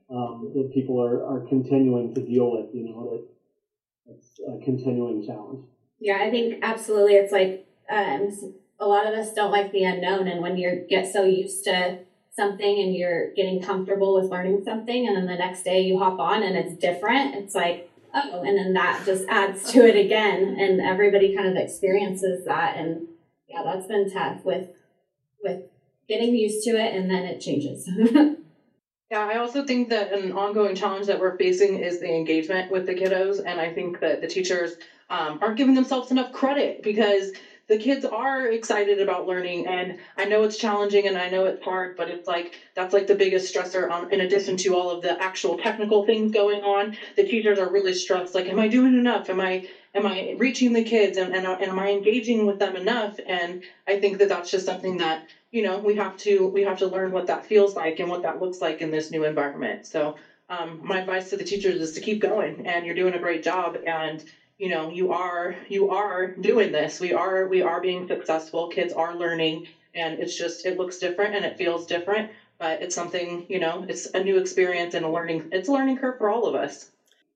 Um, 0.09 0.51
that 0.55 0.71
people 0.73 1.01
are, 1.01 1.25
are 1.25 1.47
continuing 1.47 2.13
to 2.15 2.21
deal 2.21 2.51
with, 2.51 2.73
you 2.73 2.89
know, 2.89 3.09
that 3.11 4.13
it's 4.13 4.39
a 4.39 4.63
continuing 4.63 5.25
challenge. 5.25 5.65
Yeah, 5.99 6.19
I 6.21 6.29
think 6.29 6.59
absolutely. 6.61 7.15
It's 7.15 7.31
like, 7.31 7.67
um, 7.89 8.53
a 8.79 8.85
lot 8.85 9.07
of 9.07 9.13
us 9.13 9.33
don't 9.33 9.51
like 9.51 9.71
the 9.71 9.83
unknown 9.83 10.27
and 10.27 10.41
when 10.41 10.57
you 10.57 10.85
get 10.89 11.11
so 11.11 11.23
used 11.23 11.63
to 11.63 11.99
something 12.35 12.79
and 12.79 12.93
you're 12.93 13.33
getting 13.33 13.61
comfortable 13.61 14.13
with 14.13 14.29
learning 14.29 14.61
something 14.65 15.07
and 15.07 15.15
then 15.15 15.25
the 15.25 15.35
next 15.35 15.63
day 15.63 15.81
you 15.81 15.97
hop 15.97 16.19
on 16.19 16.43
and 16.43 16.57
it's 16.57 16.75
different 16.75 17.35
it's 17.35 17.55
like 17.55 17.89
oh 18.13 18.43
and 18.43 18.57
then 18.57 18.73
that 18.73 19.01
just 19.05 19.23
adds 19.29 19.71
to 19.71 19.87
it 19.87 19.95
again 19.95 20.57
and 20.59 20.81
everybody 20.81 21.35
kind 21.35 21.47
of 21.47 21.55
experiences 21.55 22.43
that 22.45 22.75
and 22.75 23.07
yeah 23.47 23.63
that's 23.63 23.87
been 23.87 24.11
tough 24.11 24.43
with 24.43 24.67
with 25.41 25.61
getting 26.09 26.35
used 26.35 26.63
to 26.65 26.71
it 26.71 26.93
and 26.93 27.09
then 27.09 27.23
it 27.23 27.39
changes 27.39 27.89
yeah 29.11 29.23
i 29.23 29.35
also 29.35 29.61
think 29.61 29.89
that 29.89 30.11
an 30.11 30.31
ongoing 30.31 30.73
challenge 30.73 31.05
that 31.05 31.17
we're 31.19 31.31
facing 31.31 31.75
is 31.75 31.97
the 31.97 32.07
engagement 32.15 32.67
with 32.69 32.85
the 32.85 32.93
kiddos 32.93 33.39
and 33.43 33.59
i 33.59 33.67
think 33.69 33.99
that 33.99 34.19
the 34.19 34.27
teachers 34.27 34.75
um, 35.09 35.37
aren't 35.39 35.55
giving 35.55 35.75
themselves 35.75 36.09
enough 36.09 36.31
credit 36.31 36.75
because 36.81 37.29
the 37.67 37.77
kids 37.77 38.03
are 38.11 38.45
excited 38.49 38.99
about 38.99 39.23
learning 39.25 39.63
and 39.65 39.93
i 40.17 40.25
know 40.25 40.41
it's 40.41 40.55
challenging 40.55 41.05
and 41.05 41.15
i 41.17 41.27
know 41.27 41.43
it's 41.45 41.59
hard 41.61 41.91
but 41.95 42.09
it's 42.09 42.25
like 42.25 42.57
that's 42.73 42.91
like 42.91 43.05
the 43.05 43.13
biggest 43.13 43.51
stressor 43.53 43.87
on, 43.87 44.03
in 44.09 44.19
addition 44.19 44.55
to 44.55 44.73
all 44.73 44.89
of 44.89 45.01
the 45.01 45.15
actual 45.21 45.53
technical 45.53 46.01
things 46.01 46.31
going 46.31 46.63
on 46.63 46.89
the 47.15 47.23
teachers 47.23 47.59
are 47.59 47.69
really 47.69 47.91
stressed 47.91 48.33
like 48.33 48.47
am 48.47 48.57
i 48.59 48.65
doing 48.67 48.95
enough? 48.95 49.29
Am 49.29 49.39
i 49.39 49.59
am 49.93 50.05
i 50.05 50.31
reaching 50.35 50.73
the 50.73 50.81
kids? 50.81 51.17
And, 51.17 51.31
and, 51.31 51.45
and 51.45 51.69
am 51.69 51.79
i 51.79 51.87
engaging 51.87 52.45
with 52.45 52.57
them 52.57 52.75
enough? 52.75 53.13
And 53.25 53.55
i 53.87 53.95
think 53.95 54.17
that 54.17 54.27
that's 54.27 54.49
just 54.49 54.65
something 54.65 54.97
that 54.97 55.19
you 55.55 55.61
know 55.61 55.77
we 55.77 55.95
have 55.95 56.15
to 56.17 56.49
we 56.53 56.61
have 56.63 56.77
to 56.77 56.87
learn 56.87 57.11
what 57.11 57.27
that 57.27 57.45
feels 57.45 57.75
like 57.75 57.99
and 57.99 58.09
what 58.09 58.21
that 58.23 58.37
looks 58.39 58.61
like 58.61 58.81
in 58.81 58.91
this 58.91 59.09
new 59.11 59.23
environment. 59.23 59.79
So 59.85 60.13
um, 60.49 60.79
my 60.83 60.97
advice 60.97 61.29
to 61.29 61.37
the 61.37 61.43
teachers 61.43 61.79
is 61.79 61.91
to 61.93 62.01
keep 62.01 62.19
going 62.19 62.61
and 62.65 62.85
you're 62.85 62.93
doing 63.01 63.13
a 63.15 63.19
great 63.19 63.41
job 63.41 63.77
and 63.83 64.23
you 64.59 64.69
know 64.69 64.89
you 64.89 65.07
are 65.09 65.55
you 65.69 65.87
are 65.87 66.27
doing 66.39 66.71
this. 66.71 66.99
We 66.99 67.13
are 67.13 67.45
we 67.45 67.61
are 67.61 67.79
being 67.79 68.03
successful. 68.07 68.67
Kids 68.67 68.93
are 68.93 69.13
learning 69.13 69.61
and 69.93 70.15
it's 70.19 70.35
just 70.35 70.65
it 70.65 70.77
looks 70.77 70.97
different 70.97 71.33
and 71.33 71.45
it 71.45 71.55
feels 71.57 71.85
different 71.85 72.27
but 72.59 72.81
it's 72.81 72.95
something 72.95 73.43
you 73.47 73.59
know 73.59 73.83
it's 73.87 74.07
a 74.13 74.19
new 74.19 74.37
experience 74.37 74.93
and 74.93 75.05
a 75.05 75.09
learning 75.09 75.41
it's 75.51 75.67
a 75.69 75.71
learning 75.71 75.95
curve 75.95 76.15
for 76.17 76.29
all 76.29 76.45
of 76.45 76.53
us. 76.55 76.85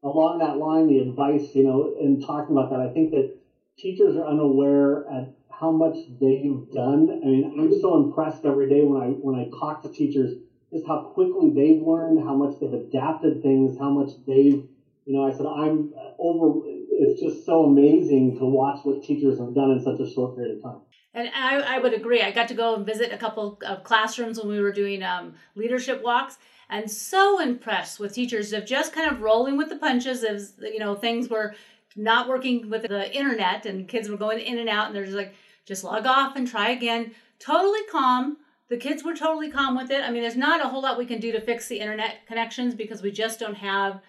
Along 0.03 0.39
that 0.39 0.57
line 0.57 0.87
the 0.87 0.97
advice 0.97 1.55
you 1.55 1.63
know 1.63 1.89
in 1.99 2.17
talking 2.19 2.53
about 2.55 2.69
that 2.69 2.79
i 2.79 2.87
think 2.87 3.11
that 3.11 3.29
teachers 3.77 4.15
are 4.15 4.25
unaware 4.25 5.03
at 5.09 5.25
how 5.59 5.71
much 5.71 5.97
they've 6.19 6.65
done 6.73 7.21
i 7.23 7.27
mean 7.27 7.55
i'm 7.59 7.79
so 7.81 8.03
impressed 8.03 8.45
every 8.45 8.69
day 8.69 8.83
when 8.83 9.01
i 9.01 9.07
when 9.07 9.35
i 9.35 9.49
talk 9.59 9.81
to 9.81 9.89
teachers 9.89 10.37
just 10.71 10.85
how 10.87 11.01
quickly 11.13 11.49
they've 11.49 11.81
learned 11.81 12.19
how 12.19 12.35
much 12.35 12.59
they've 12.59 12.73
adapted 12.73 13.41
things 13.41 13.77
how 13.77 13.89
much 13.89 14.11
they've 14.27 14.63
you 15.05 15.13
know 15.15 15.23
i 15.27 15.31
said 15.31 15.45
i'm 15.45 15.93
over 16.19 16.61
it's 16.99 17.21
just 17.21 17.45
so 17.45 17.65
amazing 17.65 18.37
to 18.37 18.45
watch 18.45 18.83
what 18.83 19.03
teachers 19.03 19.39
have 19.39 19.55
done 19.55 19.71
in 19.71 19.81
such 19.81 19.99
a 19.99 20.09
short 20.09 20.35
period 20.35 20.57
of 20.57 20.63
time. 20.63 20.81
And 21.13 21.29
I, 21.33 21.77
I 21.77 21.79
would 21.79 21.93
agree. 21.93 22.21
I 22.21 22.31
got 22.31 22.49
to 22.49 22.53
go 22.53 22.75
and 22.75 22.85
visit 22.85 23.11
a 23.11 23.17
couple 23.17 23.57
of 23.65 23.83
classrooms 23.83 24.37
when 24.37 24.49
we 24.49 24.59
were 24.59 24.71
doing 24.71 25.01
um, 25.01 25.33
leadership 25.55 26.03
walks, 26.03 26.37
and 26.69 26.91
so 26.91 27.39
impressed 27.39 27.99
with 27.99 28.13
teachers 28.13 28.53
of 28.53 28.65
just 28.65 28.93
kind 28.93 29.09
of 29.09 29.21
rolling 29.21 29.57
with 29.57 29.69
the 29.69 29.77
punches 29.77 30.23
as 30.23 30.53
you 30.61 30.77
know 30.77 30.93
things 30.93 31.29
were 31.29 31.55
not 31.95 32.27
working 32.27 32.69
with 32.69 32.83
the 32.83 33.15
internet 33.15 33.65
and 33.65 33.87
kids 33.87 34.07
were 34.07 34.17
going 34.17 34.39
in 34.39 34.59
and 34.59 34.69
out, 34.69 34.87
and 34.87 34.95
they're 34.95 35.05
just 35.05 35.17
like, 35.17 35.33
just 35.69 35.83
log 35.83 36.05
off 36.05 36.35
and 36.35 36.47
try 36.47 36.71
again. 36.71 37.11
Totally 37.39 37.85
calm. 37.89 38.37
The 38.69 38.77
kids 38.77 39.03
were 39.03 39.15
totally 39.15 39.49
calm 39.49 39.77
with 39.77 39.91
it. 39.91 40.03
I 40.03 40.11
mean, 40.11 40.23
there's 40.23 40.35
not 40.35 40.65
a 40.65 40.67
whole 40.67 40.81
lot 40.81 40.97
we 40.97 41.05
can 41.05 41.19
do 41.19 41.31
to 41.31 41.39
fix 41.39 41.67
the 41.67 41.79
internet 41.79 42.25
connections 42.27 42.73
because 42.75 43.01
we 43.01 43.11
just 43.11 43.39
don't 43.39 43.55
have 43.55 44.01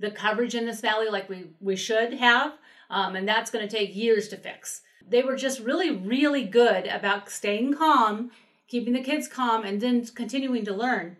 the 0.00 0.10
coverage 0.10 0.54
in 0.54 0.66
this 0.66 0.80
valley 0.80 1.08
like 1.08 1.28
we, 1.28 1.46
we 1.60 1.76
should 1.76 2.14
have. 2.14 2.52
Um, 2.90 3.16
and 3.16 3.26
that's 3.26 3.50
going 3.50 3.66
to 3.66 3.76
take 3.76 3.96
years 3.96 4.28
to 4.28 4.36
fix. 4.36 4.82
They 5.08 5.22
were 5.22 5.36
just 5.36 5.60
really, 5.60 5.92
really 5.92 6.44
good 6.44 6.86
about 6.86 7.30
staying 7.30 7.74
calm, 7.74 8.32
keeping 8.68 8.92
the 8.92 9.02
kids 9.02 9.28
calm, 9.28 9.64
and 9.64 9.80
then 9.80 10.04
continuing 10.06 10.64
to 10.64 10.74
learn. 10.74 11.16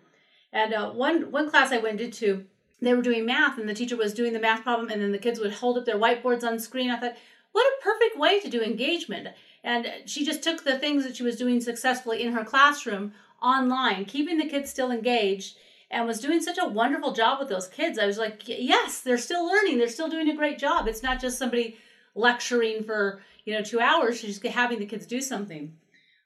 And 0.52 0.74
uh, 0.74 0.90
one 0.90 1.30
one 1.30 1.48
class 1.48 1.72
I 1.72 1.78
went 1.78 2.00
into, 2.00 2.44
they 2.80 2.94
were 2.94 3.02
doing 3.02 3.24
math, 3.24 3.58
and 3.58 3.68
the 3.68 3.74
teacher 3.74 3.96
was 3.96 4.14
doing 4.14 4.32
the 4.32 4.40
math 4.40 4.62
problem, 4.62 4.90
and 4.90 5.00
then 5.00 5.12
the 5.12 5.18
kids 5.18 5.38
would 5.38 5.54
hold 5.54 5.78
up 5.78 5.84
their 5.84 5.98
whiteboards 5.98 6.44
on 6.44 6.58
screen. 6.58 6.90
I 6.90 6.98
thought, 6.98 7.16
what 7.52 7.66
a 7.66 7.82
perfect 7.82 8.18
way 8.18 8.38
to 8.40 8.50
do 8.50 8.60
engagement. 8.62 9.28
And 9.66 9.88
she 10.06 10.24
just 10.24 10.44
took 10.44 10.62
the 10.62 10.78
things 10.78 11.02
that 11.02 11.16
she 11.16 11.24
was 11.24 11.34
doing 11.34 11.60
successfully 11.60 12.22
in 12.22 12.32
her 12.32 12.44
classroom 12.44 13.12
online, 13.42 14.04
keeping 14.04 14.38
the 14.38 14.48
kids 14.48 14.70
still 14.70 14.92
engaged 14.92 15.58
and 15.90 16.06
was 16.06 16.20
doing 16.20 16.40
such 16.40 16.56
a 16.56 16.68
wonderful 16.68 17.12
job 17.12 17.40
with 17.40 17.48
those 17.48 17.66
kids. 17.66 17.98
I 17.98 18.06
was 18.06 18.16
like, 18.16 18.42
yes, 18.46 19.00
they're 19.00 19.18
still 19.18 19.44
learning. 19.44 19.78
They're 19.78 19.88
still 19.88 20.08
doing 20.08 20.30
a 20.30 20.36
great 20.36 20.60
job. 20.60 20.86
It's 20.86 21.02
not 21.02 21.20
just 21.20 21.36
somebody 21.36 21.78
lecturing 22.14 22.84
for, 22.84 23.22
you 23.44 23.54
know, 23.54 23.62
two 23.62 23.80
hours. 23.80 24.20
She's 24.20 24.40
having 24.40 24.78
the 24.78 24.86
kids 24.86 25.04
do 25.04 25.20
something. 25.20 25.76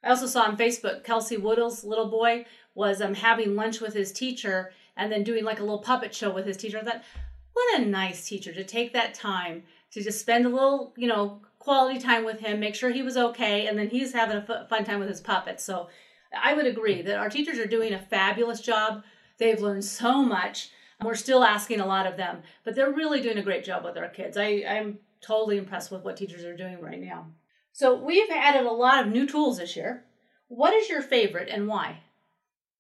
I 0.05 0.11
also 0.11 0.27
saw 0.27 0.43
on 0.43 0.59
Facebook, 0.59 1.03
Kelsey 1.03 1.39
Woodall's 1.39 1.83
little 1.83 2.11
boy 2.11 2.45
was 2.75 3.01
um, 3.01 3.15
having 3.15 3.57
lunch 3.57 3.81
with 3.81 3.95
his 3.95 4.13
teacher 4.13 4.73
and 4.99 5.11
then 5.11 5.25
doing 5.25 5.45
like 5.45 5.61
a 5.61 5.65
little 5.65 5.79
puppet 5.79 6.15
show 6.15 6.31
with 6.31 6.45
his 6.45 6.59
teacher. 6.59 6.79
I 6.79 6.83
thought, 6.83 7.03
what 7.55 7.81
a 7.81 7.87
nice 7.87 8.29
teacher 8.29 8.53
to 8.53 8.65
take 8.65 8.93
that 8.93 9.15
time 9.15 9.63
to 9.93 10.03
just 10.03 10.21
spend 10.21 10.45
a 10.45 10.51
little, 10.51 10.93
you 10.97 11.09
know, 11.09 11.41
quality 11.61 12.01
time 12.01 12.25
with 12.25 12.41
him, 12.41 12.59
make 12.59 12.75
sure 12.75 12.91
he 12.91 13.03
was 13.03 13.17
okay, 13.17 13.69
and 13.69 13.79
then 13.79 13.89
he's 13.89 14.13
having 14.13 14.39
a 14.39 14.67
fun 14.69 14.85
time 14.85 14.99
with 14.99 15.09
his 15.09 15.21
puppets. 15.21 15.63
So 15.63 15.89
I 16.37 16.55
would 16.55 16.67
agree 16.67 17.03
that 17.03 17.19
our 17.19 17.31
teachers 17.31 17.59
are 17.59 17.67
doing 17.67 17.93
a 17.93 17.99
fabulous 17.99 18.61
job 18.61 19.05
They've 19.41 19.61
learned 19.61 19.85
so 19.85 20.23
much. 20.23 20.71
We're 21.03 21.15
still 21.15 21.43
asking 21.43 21.81
a 21.81 21.87
lot 21.87 22.07
of 22.07 22.19
them, 22.19 22.43
but 22.63 22.77
they're 22.77 22.93
really 22.93 23.23
doing 23.23 23.39
a 23.39 23.43
great 23.43 23.65
job 23.65 23.85
with 23.85 23.97
our 23.97 24.09
kids. 24.09 24.37
I, 24.37 24.63
I'm 24.69 24.99
totally 25.23 25.57
impressed 25.57 25.91
with 25.91 26.05
what 26.05 26.19
teachers 26.19 26.45
are 26.45 26.57
doing 26.57 26.79
right 26.81 27.01
now. 27.01 27.27
So 27.73 27.95
we've 27.95 28.31
added 28.31 28.67
a 28.67 28.71
lot 28.71 29.05
of 29.05 29.11
new 29.11 29.27
tools 29.27 29.57
this 29.57 29.77
year. 29.77 30.05
What 30.49 30.75
is 30.75 30.91
your 30.91 31.01
favorite 31.01 31.49
and 31.49 31.67
why? 31.67 32.01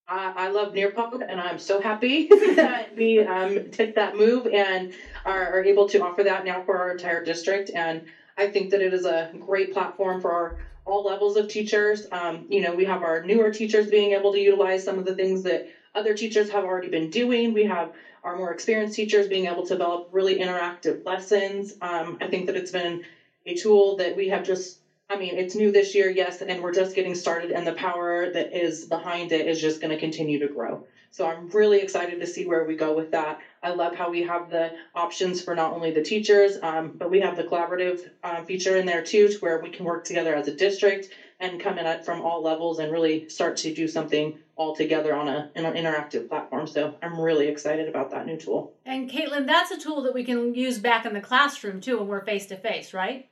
I, 0.06 0.34
I 0.36 0.48
love 0.48 0.74
Nearpod, 0.74 1.22
and 1.26 1.40
I'm 1.40 1.58
so 1.58 1.80
happy 1.80 2.28
that 2.28 2.90
we 2.96 3.20
um, 3.20 3.70
took 3.70 3.94
that 3.94 4.16
move 4.16 4.46
and 4.48 4.92
are, 5.24 5.54
are, 5.54 5.64
able 5.64 5.88
to 5.88 6.04
offer 6.04 6.22
that 6.24 6.44
now 6.44 6.62
for 6.64 6.76
our 6.76 6.90
entire 6.90 7.24
district. 7.24 7.70
And 7.74 8.04
I 8.36 8.46
think 8.46 8.70
that 8.70 8.80
it 8.80 8.92
is 8.92 9.04
a 9.04 9.28
great 9.38 9.70
platform 9.70 10.18
for 10.20 10.30
our, 10.32 10.54
all 10.84 11.02
levels 11.02 11.36
of 11.36 11.46
teachers. 11.46 12.06
Um, 12.10 12.44
you 12.48 12.60
know, 12.60 12.72
we 12.72 12.84
have 12.84 13.02
our 13.02 13.20
newer 13.20 13.50
teachers 13.50 13.86
being 13.86 14.12
able 14.12 14.30
to 14.32 14.38
utilize 14.38 14.82
some 14.82 14.98
of 14.98 15.04
the 15.04 15.12
things 15.12 15.42
that 15.42 15.64
other 15.94 16.14
teachers 16.14 16.48
have 16.48 16.64
already 16.64 16.88
been 16.88 17.08
doing. 17.08 17.52
We 17.52 17.64
have 17.64 17.90
our 18.22 18.34
more 18.34 18.50
experienced 18.50 18.94
teachers 18.94 19.26
being 19.26 19.46
able 19.46 19.62
to 19.64 19.74
develop 19.74 20.04
really 20.10 20.34
interactive 20.36 21.04
lessons. 21.04 21.72
Um, 21.80 22.16
I 22.20 22.26
think 22.26 22.46
that 22.46 22.56
it's 22.56 22.70
been 22.70 23.00
a 23.46 23.52
tool 23.52 23.94
that 23.94 24.14
we 24.14 24.28
have 24.28 24.42
just 24.42 24.76
I 25.08 25.16
mean, 25.16 25.36
it's 25.36 25.56
new 25.56 25.72
this 25.72 25.92
year, 25.92 26.08
yes, 26.08 26.40
and 26.40 26.62
we're 26.62 26.70
just 26.70 26.94
getting 26.94 27.14
started, 27.16 27.50
and 27.50 27.66
the 27.66 27.72
power 27.72 28.28
that 28.28 28.56
is 28.56 28.84
behind 28.84 29.32
it 29.32 29.44
is 29.44 29.58
just 29.58 29.80
going 29.80 29.88
to 29.90 29.96
continue 29.96 30.38
to 30.38 30.46
grow. 30.46 30.80
So 31.10 31.26
I'm 31.26 31.46
really 31.46 31.80
excited 31.80 32.20
to 32.20 32.26
see 32.26 32.44
where 32.44 32.62
we 32.62 32.74
go 32.76 32.92
with 32.92 33.10
that. 33.10 33.38
I 33.62 33.70
love 33.70 33.94
how 33.94 34.10
we 34.10 34.22
have 34.22 34.48
the 34.48 34.72
options 34.94 35.42
for 35.42 35.54
not 35.54 35.72
only 35.72 35.90
the 35.90 36.02
teachers, 36.02 36.58
um, 36.62 36.92
but 36.94 37.10
we 37.10 37.20
have 37.20 37.36
the 37.36 37.44
collaborative 37.44 38.08
uh, 38.22 38.42
feature 38.44 38.76
in 38.76 38.86
there 38.86 39.02
too, 39.02 39.28
to 39.28 39.38
where 39.38 39.60
we 39.60 39.70
can 39.70 39.84
work 39.84 40.04
together 40.04 40.34
as 40.34 40.48
a 40.48 40.54
district 40.54 41.08
and 41.40 41.60
come 41.60 41.78
in 41.78 41.86
at, 41.86 42.04
from 42.04 42.22
all 42.22 42.42
levels 42.42 42.78
and 42.78 42.90
really 42.90 43.28
start 43.28 43.56
to 43.58 43.72
do 43.72 43.86
something 43.86 44.38
all 44.56 44.74
together 44.74 45.14
on 45.14 45.26
a 45.26 45.50
an 45.54 45.64
interactive 45.74 46.28
platform. 46.28 46.66
So 46.66 46.94
I'm 47.02 47.18
really 47.18 47.48
excited 47.48 47.88
about 47.88 48.10
that 48.10 48.26
new 48.26 48.36
tool. 48.36 48.74
And 48.84 49.10
Caitlin, 49.10 49.46
that's 49.46 49.70
a 49.70 49.78
tool 49.78 50.02
that 50.02 50.14
we 50.14 50.24
can 50.24 50.54
use 50.54 50.78
back 50.78 51.06
in 51.06 51.14
the 51.14 51.20
classroom 51.20 51.80
too 51.80 51.98
when 51.98 52.08
we're 52.08 52.24
face 52.24 52.46
to 52.46 52.56
face, 52.56 52.92
right? 52.92 53.26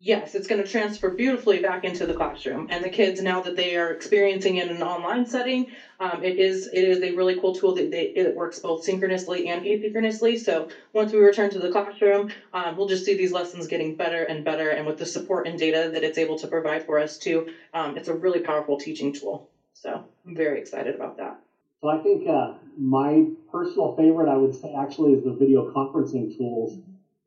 Yes, 0.00 0.36
it's 0.36 0.46
going 0.46 0.62
to 0.62 0.70
transfer 0.70 1.08
beautifully 1.08 1.58
back 1.58 1.82
into 1.82 2.06
the 2.06 2.12
classroom, 2.12 2.66
and 2.68 2.84
the 2.84 2.88
kids 2.88 3.20
now 3.20 3.40
that 3.40 3.56
they 3.56 3.74
are 3.74 3.90
experiencing 3.90 4.54
it 4.54 4.68
in 4.68 4.76
an 4.76 4.82
online 4.82 5.24
setting, 5.24 5.66
um, 5.98 6.22
it 6.22 6.38
is 6.38 6.68
it 6.72 6.84
is 6.84 7.02
a 7.02 7.10
really 7.10 7.34
cool 7.34 7.50
tool 7.50 7.72
that 7.72 7.90
they, 7.90 8.12
it 8.14 8.32
works 8.32 8.58
both 8.58 8.80
synchronously 8.80 9.44
and 9.46 9.60
asynchronously. 9.64 10.38
So 10.38 10.68
once 10.92 11.10
we 11.10 11.18
return 11.18 11.50
to 11.50 11.58
the 11.58 11.68
classroom, 11.68 12.26
um, 12.52 12.76
we'll 12.76 12.86
just 12.86 13.04
see 13.04 13.12
these 13.12 13.32
lessons 13.32 13.66
getting 13.66 13.90
better 13.90 14.22
and 14.22 14.44
better, 14.44 14.70
and 14.70 14.86
with 14.86 14.98
the 14.98 15.04
support 15.04 15.46
and 15.46 15.58
data 15.58 15.88
that 15.90 16.04
it's 16.04 16.16
able 16.16 16.36
to 16.36 16.46
provide 16.46 16.84
for 16.84 16.96
us 16.96 17.16
too, 17.16 17.44
um, 17.72 17.96
it's 17.96 18.06
a 18.06 18.12
really 18.12 18.38
powerful 18.38 18.76
teaching 18.76 19.10
tool. 19.10 19.42
So 19.72 20.00
I'm 20.24 20.34
very 20.34 20.58
excited 20.58 20.94
about 20.94 21.16
that. 21.16 21.34
So 21.80 21.88
I 21.88 21.96
think 21.96 22.24
uh, 22.24 22.52
my 22.76 23.24
personal 23.50 23.94
favorite, 23.96 24.28
I 24.28 24.36
would 24.36 24.54
say, 24.54 24.72
actually, 24.74 25.12
is 25.12 25.24
the 25.24 25.32
video 25.32 25.62
conferencing 25.62 26.36
tools 26.36 26.76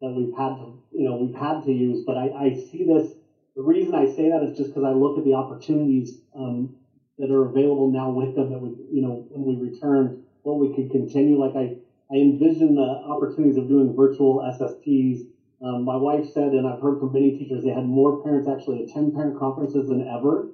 that 0.02 0.14
we've 0.14 0.34
had 0.34 0.56
to, 0.58 0.74
you 0.92 1.06
know, 1.06 1.16
we've 1.16 1.34
had 1.34 1.64
to 1.64 1.72
use. 1.72 2.02
But 2.02 2.18
I, 2.18 2.30
I 2.30 2.52
see 2.52 2.84
this. 2.84 3.16
The 3.56 3.64
reason 3.64 3.96
I 3.96 4.06
say 4.06 4.30
that 4.30 4.42
is 4.44 4.56
just 4.56 4.72
because 4.72 4.84
I 4.84 4.92
look 4.92 5.18
at 5.18 5.24
the 5.24 5.34
opportunities 5.34 6.20
um, 6.36 6.72
that 7.18 7.32
are 7.32 7.44
available 7.46 7.88
now 7.88 8.10
with 8.10 8.36
them. 8.36 8.50
That 8.50 8.60
we, 8.60 8.76
you 8.92 9.02
know, 9.02 9.24
when 9.30 9.46
we 9.46 9.56
return, 9.56 10.18
what 10.44 10.58
we 10.58 10.70
could 10.70 10.90
continue. 10.90 11.38
Like 11.38 11.56
I, 11.56 11.76
I 12.12 12.16
envision 12.16 12.76
the 12.76 12.82
opportunities 12.82 13.58
of 13.58 13.68
doing 13.68 13.94
virtual 13.94 14.40
SSTs. 14.40 15.20
Um, 15.62 15.84
my 15.84 15.96
wife 15.96 16.26
said, 16.26 16.54
and 16.54 16.68
I've 16.68 16.80
heard 16.80 17.00
from 17.00 17.12
many 17.12 17.32
teachers, 17.32 17.64
they 17.64 17.72
had 17.72 17.86
more 17.86 18.18
parents 18.22 18.48
actually 18.48 18.80
attend 18.80 19.14
parent 19.14 19.36
conferences 19.36 19.88
than 19.88 20.02
ever. 20.02 20.48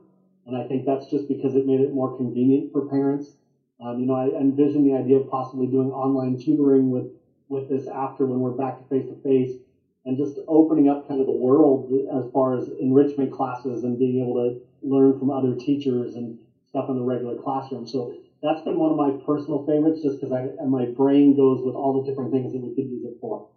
And 0.45 0.55
I 0.55 0.63
think 0.63 0.85
that's 0.85 1.09
just 1.09 1.27
because 1.27 1.55
it 1.55 1.65
made 1.65 1.79
it 1.79 1.91
more 1.91 2.15
convenient 2.15 2.71
for 2.71 2.81
parents. 2.81 3.37
Um, 3.79 3.99
you 3.99 4.05
know, 4.05 4.15
I 4.15 4.29
envision 4.29 4.83
the 4.83 4.93
idea 4.93 5.17
of 5.17 5.27
possibly 5.27 5.67
doing 5.67 5.91
online 5.91 6.35
tutoring 6.37 6.89
with 6.89 7.05
with 7.49 7.69
this 7.69 7.87
after 7.87 8.25
when 8.25 8.39
we're 8.39 8.51
back 8.51 8.77
to 8.77 8.83
face 8.89 9.07
to 9.07 9.15
face 9.21 9.55
and 10.05 10.17
just 10.17 10.39
opening 10.47 10.87
up 10.87 11.07
kind 11.07 11.19
of 11.19 11.27
the 11.27 11.33
world 11.33 11.91
as 12.13 12.31
far 12.31 12.57
as 12.57 12.69
enrichment 12.79 13.31
classes 13.31 13.83
and 13.83 13.99
being 13.99 14.21
able 14.21 14.35
to 14.35 14.61
learn 14.81 15.17
from 15.19 15.29
other 15.29 15.53
teachers 15.55 16.15
and 16.15 16.39
stuff 16.69 16.89
in 16.89 16.95
the 16.95 17.03
regular 17.03 17.35
classroom. 17.35 17.85
So 17.87 18.13
that's 18.41 18.61
been 18.61 18.77
one 18.77 18.91
of 18.91 18.97
my 18.97 19.11
personal 19.25 19.65
favorites 19.65 20.01
just 20.01 20.21
because 20.21 20.49
my 20.65 20.85
brain 20.85 21.35
goes 21.35 21.63
with 21.63 21.75
all 21.75 22.01
the 22.01 22.09
different 22.09 22.31
things 22.31 22.53
that 22.53 22.61
we 22.61 22.73
could 22.73 22.85
use 22.85 23.05
it 23.05 23.17
for. 23.19 23.49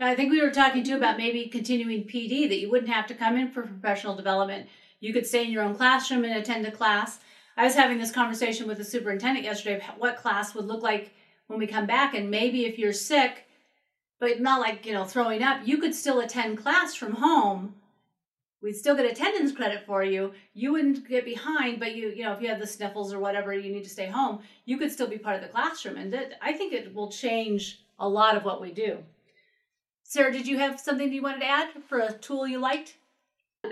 I 0.00 0.14
think 0.14 0.30
we 0.30 0.40
were 0.40 0.50
talking 0.50 0.84
too 0.84 0.96
about 0.96 1.16
maybe 1.16 1.46
continuing 1.46 2.02
PD 2.02 2.48
that 2.48 2.58
you 2.58 2.70
wouldn't 2.70 2.90
have 2.90 3.06
to 3.06 3.14
come 3.14 3.36
in 3.36 3.50
for 3.50 3.62
professional 3.62 4.14
development. 4.14 4.68
You 5.00 5.12
could 5.12 5.26
stay 5.26 5.44
in 5.44 5.50
your 5.50 5.62
own 5.62 5.74
classroom 5.74 6.24
and 6.24 6.34
attend 6.34 6.66
a 6.66 6.70
class. 6.70 7.20
I 7.56 7.64
was 7.64 7.74
having 7.74 7.98
this 7.98 8.10
conversation 8.10 8.66
with 8.66 8.78
the 8.78 8.84
superintendent 8.84 9.44
yesterday 9.44 9.82
what 9.96 10.16
class 10.16 10.54
would 10.54 10.66
look 10.66 10.82
like 10.82 11.12
when 11.46 11.58
we 11.58 11.66
come 11.66 11.86
back. 11.86 12.14
And 12.14 12.30
maybe 12.30 12.64
if 12.64 12.78
you're 12.78 12.92
sick, 12.92 13.46
but 14.20 14.40
not 14.40 14.60
like, 14.60 14.86
you 14.86 14.92
know, 14.92 15.04
throwing 15.04 15.42
up, 15.42 15.66
you 15.66 15.78
could 15.78 15.94
still 15.94 16.20
attend 16.20 16.58
class 16.58 16.94
from 16.94 17.14
home. 17.14 17.74
We'd 18.62 18.76
still 18.76 18.96
get 18.96 19.10
attendance 19.10 19.52
credit 19.52 19.84
for 19.84 20.02
you. 20.02 20.32
You 20.54 20.72
wouldn't 20.72 21.06
get 21.06 21.26
behind, 21.26 21.78
but 21.78 21.94
you, 21.94 22.08
you 22.08 22.22
know, 22.22 22.32
if 22.32 22.40
you 22.40 22.48
have 22.48 22.60
the 22.60 22.66
sniffles 22.66 23.12
or 23.12 23.18
whatever, 23.18 23.52
you 23.52 23.70
need 23.70 23.84
to 23.84 23.90
stay 23.90 24.06
home, 24.06 24.40
you 24.64 24.78
could 24.78 24.90
still 24.90 25.06
be 25.06 25.18
part 25.18 25.36
of 25.36 25.42
the 25.42 25.48
classroom. 25.48 25.98
And 25.98 26.34
I 26.40 26.54
think 26.54 26.72
it 26.72 26.94
will 26.94 27.10
change 27.10 27.82
a 27.98 28.08
lot 28.08 28.36
of 28.36 28.44
what 28.44 28.62
we 28.62 28.72
do. 28.72 28.98
Sarah, 30.02 30.32
did 30.32 30.46
you 30.46 30.58
have 30.58 30.80
something 30.80 31.12
you 31.12 31.22
wanted 31.22 31.40
to 31.40 31.46
add 31.46 31.68
for 31.88 31.98
a 31.98 32.12
tool 32.12 32.46
you 32.46 32.58
liked? 32.58 32.96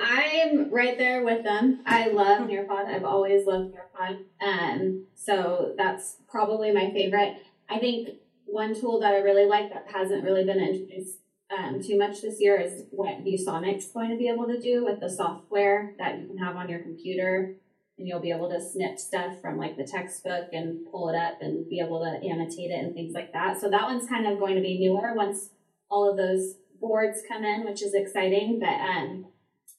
I'm 0.01 0.71
right 0.71 0.97
there 0.99 1.25
with 1.25 1.45
them. 1.45 1.81
I 1.87 2.09
love 2.09 2.49
Nearpod. 2.49 2.87
I've 2.87 3.05
always 3.05 3.47
loved 3.47 3.75
Nearpod. 3.75 4.25
Um, 4.41 5.05
so 5.15 5.75
that's 5.77 6.17
probably 6.29 6.73
my 6.73 6.91
favorite. 6.91 7.37
I 7.69 7.79
think 7.79 8.09
one 8.45 8.79
tool 8.79 9.01
that 9.01 9.15
I 9.15 9.19
really 9.19 9.47
like 9.47 9.73
that 9.73 9.87
hasn't 9.93 10.25
really 10.25 10.45
been 10.45 10.61
introduced 10.61 11.19
um, 11.57 11.83
too 11.83 11.99
much 11.99 12.23
this 12.23 12.41
year 12.41 12.59
is 12.61 12.85
what 12.91 13.25
ViewSonic's 13.25 13.91
going 13.93 14.11
to 14.11 14.17
be 14.17 14.29
able 14.29 14.47
to 14.47 14.61
do 14.61 14.85
with 14.85 15.01
the 15.01 15.11
software 15.11 15.95
that 15.99 16.19
you 16.19 16.27
can 16.27 16.39
have 16.39 16.57
on 16.57 16.69
your 16.69 16.81
computer. 16.81 17.55
And 17.99 18.09
you'll 18.09 18.21
be 18.21 18.31
able 18.31 18.49
to 18.49 18.61
snip 18.61 18.99
stuff 18.99 19.41
from 19.41 19.59
like 19.59 19.77
the 19.77 19.85
textbook 19.85 20.49
and 20.53 20.87
pull 20.91 21.11
it 21.11 21.17
up 21.17 21.43
and 21.43 21.69
be 21.69 21.79
able 21.79 22.01
to 22.01 22.27
annotate 22.27 22.71
it 22.71 22.83
and 22.83 22.95
things 22.95 23.13
like 23.15 23.33
that. 23.33 23.61
So 23.61 23.69
that 23.69 23.83
one's 23.83 24.09
kind 24.09 24.27
of 24.27 24.39
going 24.39 24.57
to 24.57 24.63
be 24.63 24.79
newer 24.79 25.15
once 25.15 25.51
all 25.91 26.11
of 26.11 26.17
those 26.17 26.55
boards 26.81 27.21
come 27.29 27.45
in, 27.45 27.65
which 27.65 27.83
is 27.83 27.95
exciting. 27.95 28.59
But 28.59 28.81
um, 28.81 29.27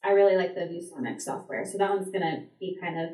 I 0.04 0.12
really 0.12 0.36
like 0.36 0.54
the 0.54 0.62
ViewSonic 0.62 1.22
software. 1.22 1.66
So 1.66 1.78
that 1.80 1.90
one's 1.90 2.12
going 2.12 2.22
to 2.22 2.44
be 2.60 2.78
kind 2.80 3.00
of 3.00 3.10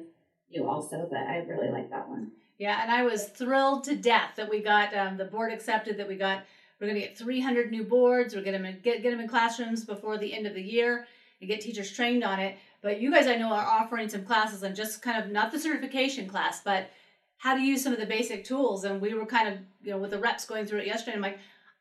new 0.52 0.68
also, 0.68 1.08
but 1.10 1.20
I 1.20 1.38
really 1.38 1.72
like 1.72 1.90
that 1.92 2.10
one. 2.10 2.32
Yeah, 2.60 2.84
and 2.84 2.92
I 2.92 3.04
was 3.04 3.30
thrilled 3.30 3.86
to 3.86 3.96
death 3.96 4.32
that 4.36 4.50
we 4.50 4.62
got 4.62 4.96
um, 4.96 5.18
the 5.18 5.26
board 5.26 5.52
accepted 5.52 5.98
that 5.98 6.08
we 6.08 6.16
got. 6.16 6.44
We're 6.80 6.88
going 6.88 7.02
to 7.02 7.08
get 7.08 7.18
300 7.18 7.72
new 7.72 7.84
boards. 7.84 8.36
We're 8.36 8.44
going 8.44 8.62
to 8.62 8.74
get 8.74 9.02
get 9.02 9.12
them 9.12 9.22
in 9.22 9.30
classrooms 9.30 9.86
before 9.86 10.18
the 10.18 10.34
end 10.34 10.46
of 10.46 10.54
the 10.54 10.62
year 10.62 11.08
and 11.40 11.50
get 11.50 11.62
teachers 11.62 11.92
trained 11.92 12.24
on 12.24 12.40
it. 12.40 12.58
But 12.82 13.00
you 13.00 13.12
guys, 13.12 13.28
I 13.28 13.36
know, 13.36 13.52
are 13.52 13.66
offering 13.66 14.10
some 14.10 14.26
classes 14.26 14.64
and 14.64 14.76
just 14.76 15.02
kind 15.02 15.24
of 15.24 15.32
not 15.32 15.52
the 15.52 15.60
certification 15.60 16.28
class, 16.28 16.62
but 16.62 16.90
how 17.38 17.56
to 17.56 17.62
use 17.62 17.82
some 17.82 17.94
of 17.94 18.00
the 18.00 18.06
basic 18.06 18.44
tools. 18.44 18.84
And 18.84 19.00
we 19.00 19.14
were 19.14 19.26
kind 19.26 19.48
of, 19.48 19.60
you 19.82 19.92
know, 19.92 19.98
with 19.98 20.12
the 20.12 20.20
reps 20.20 20.46
going 20.46 20.66
through 20.66 20.80
it 20.80 20.88
yesterday. 20.88 21.16
I'm 21.16 21.22
like, 21.22 21.40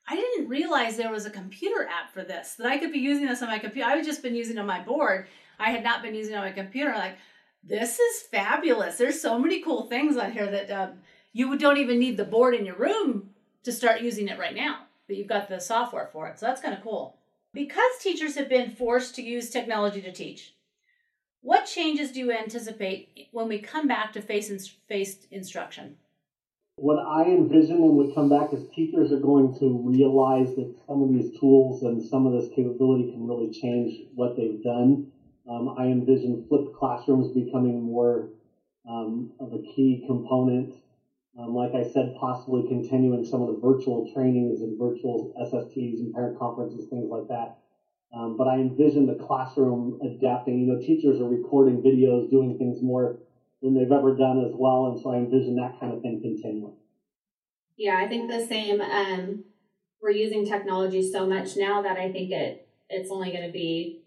I 0.09 0.15
didn't 0.15 0.49
realize 0.49 0.97
there 0.97 1.11
was 1.11 1.27
a 1.27 1.31
computer 1.31 1.89
app 1.89 2.13
for 2.15 2.23
this 2.23 2.55
that 2.55 2.69
I 2.69 2.79
could 2.79 2.93
be 2.93 3.01
using 3.01 3.27
this 3.27 3.43
on 3.43 3.49
my 3.49 3.59
computer. 3.59 3.89
I've 3.89 4.05
just 4.05 4.23
been 4.23 4.35
using 4.37 4.57
it 4.57 4.61
on 4.61 4.67
my 4.67 4.81
board. 4.81 5.27
I 5.59 5.71
had 5.71 5.83
not 5.83 6.03
been 6.03 6.15
using 6.15 6.35
it 6.35 6.37
on 6.37 6.45
my 6.45 6.53
computer. 6.53 6.93
Like 6.93 7.19
this 7.63 7.99
is 7.99 8.23
fabulous. 8.23 8.97
There's 8.97 9.21
so 9.21 9.39
many 9.39 9.61
cool 9.63 9.89
things 9.89 10.17
on 10.17 10.33
here 10.33 10.51
that 10.51 10.71
um, 10.71 10.99
you 11.33 11.57
don't 11.59 11.77
even 11.77 11.99
need 11.99 12.17
the 12.17 12.25
board 12.25 12.55
in 12.55 12.65
your 12.65 12.77
room 12.77 13.31
to 13.65 13.73
start 13.73 14.01
using 14.01 14.29
it 14.29 14.39
right 14.39 14.55
now, 14.55 14.87
but 15.07 15.17
you've 15.17 15.27
got 15.27 15.49
the 15.49 15.61
software 15.61 16.09
for 16.13 16.29
it. 16.29 16.39
So 16.39 16.47
that's 16.47 16.63
kind 16.63 16.75
of 16.75 16.83
cool. 16.83 17.19
Because 17.53 17.99
teachers 18.01 18.37
have 18.37 18.49
been 18.49 18.71
forced 18.71 19.15
to 19.17 19.23
use 19.23 19.51
technology 19.51 20.01
to 20.03 20.13
teach, 20.13 20.55
what 21.41 21.67
changes 21.67 22.13
do 22.13 22.21
you 22.21 22.33
anticipate 22.33 23.29
when 23.33 23.49
we 23.49 23.59
come 23.59 23.87
back 23.87 24.13
to 24.13 24.21
face 24.21 24.69
face 24.89 25.27
instruction? 25.31 25.97
What 26.77 27.05
I 27.05 27.25
envision 27.25 27.81
when 27.81 27.97
we 27.97 28.15
come 28.15 28.29
back 28.29 28.53
is 28.53 28.69
teachers 28.75 29.13
are 29.13 29.19
going 29.19 29.59
to 29.59 29.83
realize 29.85 30.55
that 30.57 30.75
some 30.87 31.03
of 31.03 31.09
these 31.13 31.39
tools 31.41 31.83
and 31.83 32.03
some 32.03 32.27
of 32.27 32.33
this 32.33 32.51
capability 32.55 33.11
can 33.11 33.27
really 33.27 33.51
change 33.53 34.09
what 34.15 34.37
they've 34.37 34.63
done 34.63 35.11
um, 35.49 35.75
I 35.77 35.87
envision 35.87 36.45
flipped 36.49 36.75
classrooms 36.75 37.29
becoming 37.29 37.83
more 37.83 38.29
um, 38.89 39.33
of 39.41 39.53
a 39.53 39.59
key 39.59 40.05
component. 40.07 40.75
Um, 41.39 41.55
like 41.55 41.75
I 41.75 41.83
said, 41.83 42.15
possibly 42.21 42.67
continuing 42.69 43.25
some 43.25 43.41
of 43.41 43.49
the 43.49 43.61
virtual 43.61 44.11
trainings 44.13 44.61
and 44.61 44.79
virtual 44.79 45.33
SSTs 45.41 46.01
and 46.01 46.13
parent 46.13 46.39
conferences, 46.39 46.89
things 46.91 47.09
like 47.11 47.29
that. 47.29 47.59
Um, 48.13 48.37
but 48.37 48.49
I 48.49 48.57
envision 48.57 49.07
the 49.07 49.15
classroom 49.15 49.99
adapting. 50.03 50.59
You 50.59 50.67
know, 50.67 50.81
teachers 50.81 51.21
are 51.21 51.29
recording 51.29 51.83
videos, 51.83 52.31
doing 52.31 52.57
things 52.59 52.83
more 52.83 53.19
than 53.63 53.75
they've 53.75 53.93
ever 53.93 54.17
done 54.17 54.45
as 54.45 54.53
well, 54.55 54.87
and 54.87 55.01
so 55.01 55.11
I 55.11 55.17
envision 55.17 55.57
that 55.57 55.79
kind 55.79 55.93
of 55.93 56.01
thing 56.01 56.21
continuing. 56.21 56.75
Yeah, 57.77 57.99
I 57.99 58.09
think 58.09 58.31
the 58.31 58.47
same. 58.47 58.81
Um, 58.81 59.45
we're 60.01 60.11
using 60.11 60.47
technology 60.47 61.11
so 61.11 61.27
much 61.27 61.57
now 61.57 61.83
that 61.83 61.99
I 61.99 62.11
think 62.11 62.31
it 62.31 62.69
it's 62.89 63.11
only 63.11 63.31
going 63.31 63.47
to 63.47 63.53
be 63.53 64.03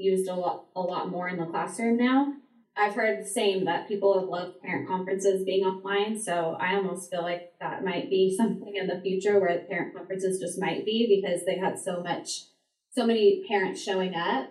used 0.00 0.28
a 0.28 0.34
lot 0.34 0.66
a 0.74 0.80
lot 0.80 1.10
more 1.10 1.28
in 1.28 1.36
the 1.38 1.46
classroom 1.46 1.96
now. 1.96 2.34
I've 2.76 2.94
heard 2.94 3.20
the 3.20 3.28
same 3.28 3.64
that 3.66 3.88
people 3.88 4.18
have 4.18 4.28
loved 4.28 4.62
parent 4.62 4.88
conferences 4.88 5.44
being 5.44 5.64
offline, 5.64 6.18
so 6.18 6.56
I 6.58 6.76
almost 6.76 7.10
feel 7.10 7.22
like 7.22 7.52
that 7.60 7.84
might 7.84 8.08
be 8.08 8.34
something 8.38 8.74
in 8.74 8.86
the 8.86 9.00
future 9.00 9.38
where 9.38 9.58
parent 9.68 9.94
conferences 9.94 10.40
just 10.40 10.60
might 10.60 10.84
be 10.84 11.20
because 11.20 11.44
they 11.44 11.58
had 11.58 11.78
so 11.78 12.02
much 12.02 12.44
so 12.92 13.06
many 13.06 13.44
parents 13.48 13.82
showing 13.82 14.14
up. 14.14 14.50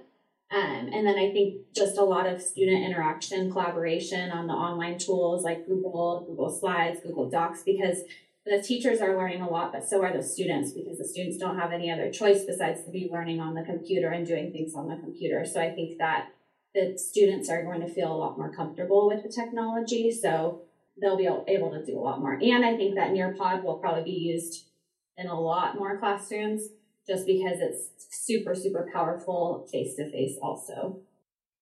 Um, 0.52 0.90
and 0.92 1.06
then 1.06 1.20
I 1.20 1.32
think 1.32 1.74
just 1.76 1.98
a 1.98 2.04
lot 2.04 2.26
of 2.26 2.42
student 2.42 2.84
interaction, 2.84 3.52
collaboration 3.52 4.32
on 4.32 4.48
the 4.48 4.54
online 4.54 4.98
tools 4.98 5.44
like 5.44 5.68
Google, 5.68 6.26
Google 6.28 6.50
Slides, 6.50 7.02
Google 7.02 7.30
Docs, 7.30 7.62
because 7.64 8.00
the 8.50 8.62
teachers 8.62 9.02
are 9.02 9.18
learning 9.18 9.42
a 9.42 9.50
lot, 9.50 9.72
but 9.72 9.88
so 9.88 10.02
are 10.04 10.16
the 10.16 10.24
students 10.24 10.72
because 10.72 10.98
the 10.98 11.08
students 11.08 11.38
don't 11.38 11.60
have 11.60 11.72
any 11.72 11.92
other 11.92 12.12
choice 12.12 12.44
besides 12.44 12.84
to 12.84 12.92
be 12.92 13.10
learning 13.12 13.40
on 13.40 13.54
the 13.54 13.64
computer 13.64 14.10
and 14.10 14.26
doing 14.26 14.52
things 14.52 14.74
on 14.76 14.88
the 14.88 14.96
computer. 14.96 15.46
So 15.46 15.62
I 15.62 15.72
think 15.72 15.98
that 16.00 16.30
the 16.74 16.98
students 16.98 17.50
are 17.50 17.64
going 17.64 17.82
to 17.82 17.88
feel 17.88 18.12
a 18.12 18.16
lot 18.16 18.38
more 18.38 18.54
comfortable 18.54 19.08
with 19.08 19.24
the 19.24 19.30
technology. 19.30 20.12
So 20.12 20.62
they'll 21.02 21.18
be 21.18 21.26
able 21.26 21.72
to 21.72 21.86
do 21.86 21.98
a 21.98 22.02
lot 22.02 22.20
more. 22.20 22.34
And 22.34 22.66
I 22.66 22.76
think 22.76 22.96
that 22.96 23.12
Nearpod 23.12 23.64
will 23.64 23.78
probably 23.78 24.04
be 24.04 24.12
used 24.12 24.66
in 25.18 25.28
a 25.28 25.40
lot 25.40 25.76
more 25.76 25.98
classrooms 26.00 26.64
just 27.08 27.26
because 27.26 27.60
it's 27.60 27.90
super, 28.12 28.56
super 28.56 28.90
powerful 28.94 29.68
face 29.72 29.96
to 29.96 30.10
face 30.12 30.38
also. 30.42 31.00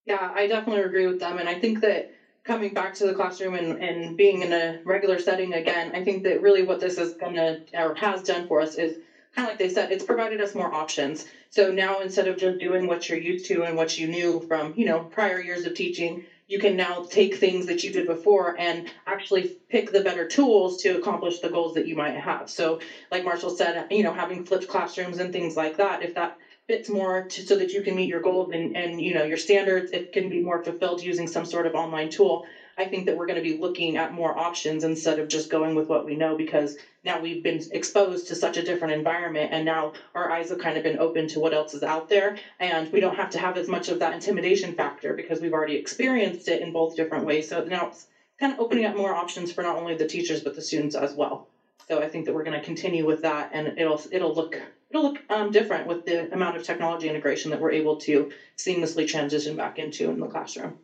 Yeah, 0.05 0.31
I 0.35 0.47
definitely 0.47 0.83
agree 0.83 1.07
with 1.07 1.19
them. 1.19 1.37
And 1.37 1.49
I 1.49 1.59
think 1.59 1.81
that 1.81 2.11
coming 2.47 2.71
back 2.71 2.95
to 2.95 3.05
the 3.05 3.13
classroom 3.13 3.55
and, 3.55 3.77
and 3.79 4.17
being 4.17 4.41
in 4.41 4.53
a 4.53 4.79
regular 4.85 5.19
setting 5.19 5.53
again, 5.53 5.91
I 5.93 6.01
think 6.01 6.23
that 6.23 6.41
really 6.41 6.63
what 6.63 6.79
this 6.79 6.97
is 6.99 7.13
gonna 7.13 7.57
or 7.75 7.93
has 7.97 8.23
done 8.23 8.45
for 8.45 8.61
us 8.61 8.75
is 8.75 8.97
kind 9.35 9.45
of 9.45 9.51
like 9.51 9.59
they 9.59 9.69
said, 9.69 9.91
it's 9.91 10.03
provided 10.03 10.41
us 10.41 10.55
more 10.55 10.73
options. 10.73 11.25
So 11.51 11.71
now 11.71 11.99
instead 11.99 12.27
of 12.27 12.37
just 12.37 12.59
doing 12.59 12.87
what 12.87 13.09
you're 13.09 13.19
used 13.19 13.45
to 13.47 13.63
and 13.63 13.77
what 13.77 13.97
you 13.97 14.07
knew 14.07 14.41
from, 14.49 14.71
you 14.75 14.85
know, 14.85 15.01
prior 15.11 15.39
years 15.39 15.65
of 15.65 15.73
teaching, 15.73 16.17
you 16.47 16.59
can 16.59 16.75
now 16.77 17.01
take 17.09 17.35
things 17.35 17.65
that 17.67 17.83
you 17.83 17.91
did 17.91 18.05
before 18.05 18.53
and 18.57 18.83
actually 19.07 19.45
pick 19.69 19.91
the 19.91 20.01
better 20.01 20.25
tools 20.25 20.77
to 20.77 20.95
accomplish 20.95 21.39
the 21.39 21.49
goals 21.49 21.73
that 21.73 21.85
you 21.85 21.95
might 21.95 22.15
have. 22.15 22.49
So, 22.49 22.77
like 23.11 23.23
Marshall 23.23 23.51
said, 23.51 23.83
you 23.91 24.03
know, 24.03 24.11
having 24.11 24.39
flipped 24.39 24.67
classrooms 24.67 25.19
and 25.19 25.31
things 25.31 25.57
like 25.57 25.77
that, 25.77 26.01
if 26.03 26.13
that 26.15 26.31
fits 26.67 26.89
more 26.89 27.25
to, 27.25 27.45
so 27.45 27.55
that 27.55 27.71
you 27.71 27.81
can 27.81 27.95
meet 27.95 28.09
your 28.09 28.19
goals 28.19 28.51
and, 28.51 28.75
and 28.75 29.01
you 29.01 29.13
know 29.13 29.23
your 29.23 29.37
standards 29.37 29.91
it 29.91 30.11
can 30.11 30.29
be 30.29 30.41
more 30.41 30.63
fulfilled 30.63 31.01
using 31.01 31.27
some 31.27 31.45
sort 31.45 31.65
of 31.65 31.75
online 31.75 32.09
tool. 32.09 32.45
I 32.79 32.85
think 32.85 33.07
that 33.07 33.15
we're 33.15 33.25
going 33.25 33.41
to 33.41 33.49
be 33.49 33.57
looking 33.57 33.97
at 33.97 34.13
more 34.13 34.37
options 34.37 34.83
instead 34.83 35.17
of 35.17 35.27
just 35.27 35.49
going 35.49 35.73
with 35.73 35.89
what 35.89 36.05
we 36.05 36.15
know 36.15 36.35
because 36.35 36.77
now 37.03 37.19
we've 37.19 37.41
been 37.41 37.59
exposed 37.71 38.27
to 38.27 38.35
such 38.35 38.57
a 38.57 38.63
different 38.63 38.93
environment 38.93 39.49
and 39.51 39.65
now 39.65 39.93
our 40.13 40.29
eyes 40.29 40.49
have 40.49 40.59
kind 40.59 40.77
of 40.77 40.83
been 40.83 40.99
open 40.99 41.27
to 41.29 41.39
what 41.39 41.53
else 41.53 41.73
is 41.73 41.81
out 41.81 42.07
there 42.07 42.35
and 42.59 42.91
we 42.91 42.99
don't 42.99 43.15
have 43.15 43.31
to 43.31 43.39
have 43.39 43.57
as 43.57 43.67
much 43.67 43.89
of 43.89 43.99
that 43.99 44.13
intimidation 44.13 44.75
factor 44.75 45.13
because 45.13 45.39
we've 45.39 45.53
already 45.53 45.75
experienced 45.75 46.47
it 46.49 46.61
in 46.61 46.71
both 46.71 46.95
different 46.95 47.25
ways. 47.25 47.47
So 47.47 47.63
now 47.63 47.87
it's 47.87 48.05
kind 48.39 48.53
of 48.53 48.59
opening 48.59 48.85
up 48.85 48.95
more 48.95 49.15
options 49.15 49.51
for 49.51 49.63
not 49.63 49.77
only 49.77 49.95
the 49.95 50.05
teachers 50.05 50.41
but 50.41 50.53
the 50.53 50.61
students 50.61 50.95
as 50.95 51.15
well. 51.15 51.47
So 51.87 51.99
i 51.99 52.07
think 52.07 52.25
that 52.25 52.33
we're 52.33 52.43
going 52.43 52.59
to 52.59 52.65
continue 52.65 53.05
with 53.05 53.21
that 53.21 53.49
and 53.53 53.79
it'll 53.79 54.01
it'll 54.11 54.33
look 54.33 54.59
it'll 54.89 55.03
look 55.03 55.19
um, 55.29 55.51
different 55.51 55.87
with 55.87 56.05
the 56.05 56.31
amount 56.33 56.57
of 56.57 56.63
technology 56.63 57.09
integration 57.09 57.51
that 57.51 57.59
we're 57.59 57.71
able 57.71 57.97
to 57.97 58.31
seamlessly 58.57 59.07
transition 59.07 59.55
back 59.55 59.79
into 59.79 60.09
in 60.09 60.19
the 60.19 60.27
classroom. 60.27 60.77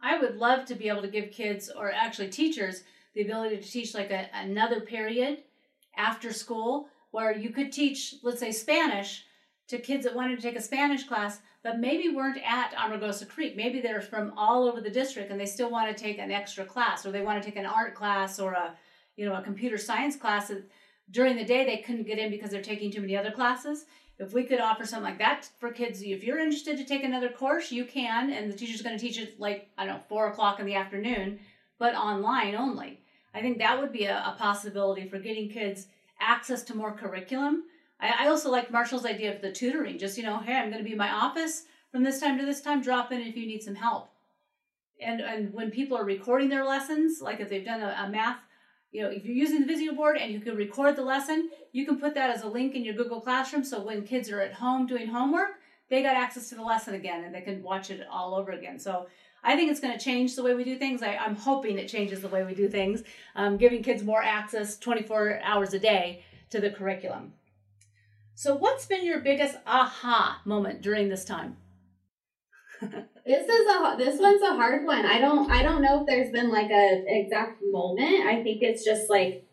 I 0.00 0.18
would 0.18 0.36
love 0.36 0.66
to 0.66 0.74
be 0.74 0.88
able 0.88 1.02
to 1.02 1.08
give 1.08 1.30
kids, 1.30 1.70
or 1.74 1.90
actually 1.90 2.28
teachers, 2.28 2.84
the 3.14 3.22
ability 3.22 3.56
to 3.56 3.62
teach 3.62 3.94
like 3.94 4.10
a, 4.10 4.28
another 4.34 4.80
period 4.80 5.42
after 5.96 6.32
school 6.32 6.88
where 7.10 7.36
you 7.36 7.50
could 7.50 7.72
teach, 7.72 8.16
let's 8.22 8.40
say, 8.40 8.52
Spanish 8.52 9.24
to 9.68 9.78
kids 9.78 10.04
that 10.04 10.14
wanted 10.14 10.36
to 10.36 10.42
take 10.42 10.56
a 10.56 10.62
Spanish 10.62 11.04
class, 11.04 11.38
but 11.62 11.78
maybe 11.78 12.10
weren't 12.10 12.38
at 12.44 12.74
Amargosa 12.74 13.26
Creek. 13.26 13.56
Maybe 13.56 13.80
they're 13.80 14.02
from 14.02 14.32
all 14.36 14.68
over 14.68 14.80
the 14.80 14.90
district 14.90 15.30
and 15.30 15.40
they 15.40 15.46
still 15.46 15.70
want 15.70 15.96
to 15.96 16.02
take 16.02 16.18
an 16.18 16.30
extra 16.30 16.64
class, 16.64 17.06
or 17.06 17.12
they 17.12 17.22
want 17.22 17.42
to 17.42 17.48
take 17.48 17.56
an 17.56 17.64
art 17.64 17.94
class 17.94 18.38
or 18.38 18.52
a, 18.52 18.74
you 19.16 19.24
know, 19.24 19.34
a 19.34 19.42
computer 19.42 19.78
science 19.78 20.16
class 20.16 20.50
during 21.10 21.36
the 21.36 21.44
day 21.44 21.64
they 21.64 21.78
couldn't 21.78 22.06
get 22.06 22.18
in 22.18 22.30
because 22.30 22.50
they're 22.50 22.62
taking 22.62 22.90
too 22.90 23.00
many 23.00 23.16
other 23.16 23.30
classes. 23.30 23.86
If 24.18 24.32
we 24.32 24.44
could 24.44 24.60
offer 24.60 24.86
something 24.86 25.10
like 25.10 25.18
that 25.18 25.48
for 25.58 25.72
kids 25.72 26.00
if 26.00 26.22
you're 26.22 26.38
interested 26.38 26.76
to 26.76 26.84
take 26.84 27.02
another 27.02 27.28
course 27.28 27.72
you 27.72 27.84
can 27.84 28.30
and 28.30 28.50
the 28.50 28.56
teacher's 28.56 28.82
going 28.82 28.96
to 28.96 29.04
teach 29.04 29.18
it 29.18 29.40
like 29.40 29.68
i 29.76 29.84
don't 29.84 29.96
know 29.96 30.02
four 30.08 30.28
o'clock 30.28 30.60
in 30.60 30.66
the 30.66 30.74
afternoon 30.76 31.38
but 31.78 31.94
online 31.94 32.54
only. 32.54 33.00
I 33.34 33.40
think 33.40 33.58
that 33.58 33.80
would 33.80 33.92
be 33.92 34.04
a, 34.04 34.16
a 34.16 34.36
possibility 34.38 35.08
for 35.08 35.18
getting 35.18 35.48
kids 35.48 35.88
access 36.20 36.62
to 36.64 36.76
more 36.76 36.92
curriculum. 36.92 37.64
I, 38.00 38.24
I 38.24 38.28
also 38.28 38.50
like 38.50 38.70
marshall's 38.70 39.04
idea 39.04 39.34
of 39.34 39.42
the 39.42 39.52
tutoring 39.52 39.98
just 39.98 40.16
you 40.16 40.24
know 40.24 40.38
hey 40.38 40.54
i'm 40.54 40.70
going 40.70 40.78
to 40.78 40.84
be 40.84 40.92
in 40.92 40.98
my 40.98 41.10
office 41.10 41.64
from 41.90 42.02
this 42.02 42.20
time 42.20 42.38
to 42.38 42.46
this 42.46 42.60
time 42.60 42.82
drop 42.82 43.12
in 43.12 43.20
if 43.20 43.36
you 43.36 43.46
need 43.46 43.62
some 43.62 43.74
help. 43.74 44.10
And 45.00 45.20
and 45.20 45.52
when 45.52 45.70
people 45.72 45.96
are 45.98 46.04
recording 46.04 46.48
their 46.48 46.64
lessons 46.64 47.20
like 47.20 47.40
if 47.40 47.48
they've 47.48 47.64
done 47.64 47.82
a, 47.82 47.96
a 48.06 48.08
math 48.08 48.38
you 48.94 49.02
know, 49.02 49.10
if 49.10 49.24
you're 49.24 49.34
using 49.34 49.60
the 49.60 49.66
Visio 49.66 49.92
board 49.92 50.16
and 50.16 50.32
you 50.32 50.38
can 50.38 50.54
record 50.54 50.94
the 50.94 51.02
lesson, 51.02 51.50
you 51.72 51.84
can 51.84 51.98
put 51.98 52.14
that 52.14 52.30
as 52.30 52.42
a 52.42 52.48
link 52.48 52.76
in 52.76 52.84
your 52.84 52.94
Google 52.94 53.20
Classroom 53.20 53.64
so 53.64 53.82
when 53.82 54.04
kids 54.04 54.30
are 54.30 54.40
at 54.40 54.54
home 54.54 54.86
doing 54.86 55.08
homework, 55.08 55.58
they 55.90 56.00
got 56.00 56.14
access 56.14 56.48
to 56.50 56.54
the 56.54 56.62
lesson 56.62 56.94
again 56.94 57.24
and 57.24 57.34
they 57.34 57.40
can 57.40 57.60
watch 57.60 57.90
it 57.90 58.06
all 58.08 58.36
over 58.36 58.52
again. 58.52 58.78
So 58.78 59.08
I 59.42 59.56
think 59.56 59.72
it's 59.72 59.80
going 59.80 59.98
to 59.98 60.02
change 60.02 60.36
the 60.36 60.44
way 60.44 60.54
we 60.54 60.62
do 60.62 60.76
things. 60.76 61.02
I, 61.02 61.14
am 61.14 61.34
hoping 61.34 61.76
it 61.76 61.88
changes 61.88 62.20
the 62.20 62.28
way 62.28 62.44
we 62.44 62.54
do 62.54 62.68
things, 62.68 63.02
um, 63.34 63.56
giving 63.56 63.82
kids 63.82 64.04
more 64.04 64.22
access 64.22 64.78
24 64.78 65.40
hours 65.42 65.74
a 65.74 65.80
day 65.80 66.22
to 66.50 66.60
the 66.60 66.70
curriculum. 66.70 67.32
So, 68.36 68.54
what's 68.54 68.86
been 68.86 69.04
your 69.04 69.20
biggest 69.20 69.56
aha 69.66 70.40
moment 70.44 70.82
during 70.82 71.08
this 71.08 71.24
time? 71.24 71.56
This 72.80 73.48
is 73.48 73.66
a 73.66 73.94
this 73.96 74.20
one's 74.20 74.42
a 74.42 74.54
hard 74.54 74.84
one. 74.84 75.06
I 75.06 75.18
don't 75.18 75.50
I 75.50 75.62
don't 75.62 75.82
know 75.82 76.00
if 76.00 76.06
there's 76.06 76.30
been 76.30 76.50
like 76.50 76.70
a 76.70 77.04
exact 77.06 77.62
moment. 77.70 78.26
I 78.26 78.42
think 78.42 78.62
it's 78.62 78.84
just 78.84 79.08
like 79.08 79.44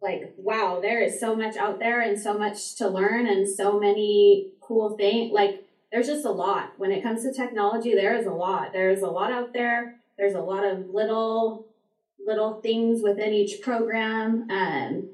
like 0.00 0.34
wow, 0.36 0.80
there 0.80 1.00
is 1.02 1.18
so 1.20 1.34
much 1.34 1.56
out 1.56 1.78
there 1.78 2.00
and 2.00 2.20
so 2.20 2.36
much 2.36 2.76
to 2.76 2.88
learn 2.88 3.26
and 3.26 3.48
so 3.48 3.78
many 3.78 4.48
cool 4.60 4.96
things. 4.96 5.32
Like 5.32 5.64
there's 5.92 6.06
just 6.06 6.24
a 6.24 6.30
lot 6.30 6.72
when 6.78 6.90
it 6.90 7.02
comes 7.02 7.22
to 7.22 7.32
technology. 7.32 7.94
There 7.94 8.16
is 8.16 8.26
a 8.26 8.32
lot. 8.32 8.72
There's 8.72 9.02
a 9.02 9.06
lot 9.06 9.30
out 9.30 9.52
there. 9.52 9.96
There's 10.18 10.34
a 10.34 10.40
lot 10.40 10.64
of 10.64 10.90
little 10.90 11.66
little 12.24 12.60
things 12.60 13.02
within 13.02 13.32
each 13.32 13.62
program. 13.62 14.48
Um, 14.50 15.10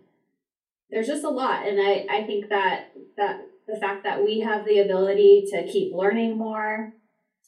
there's 0.91 1.07
just 1.07 1.25
a 1.25 1.31
lot, 1.31 1.67
and 1.67 1.79
I 1.81 2.07
I 2.11 2.25
think 2.25 2.49
that 2.49 2.93
that 3.17 3.48
the 3.69 3.77
fact 3.77 4.03
that 4.05 4.25
we 4.25 4.41
have 4.41 4.65
the 4.65 4.81
ability 4.81 5.45
to 5.51 5.67
keep 5.71 5.95
learning 5.95 6.37
more. 6.37 6.95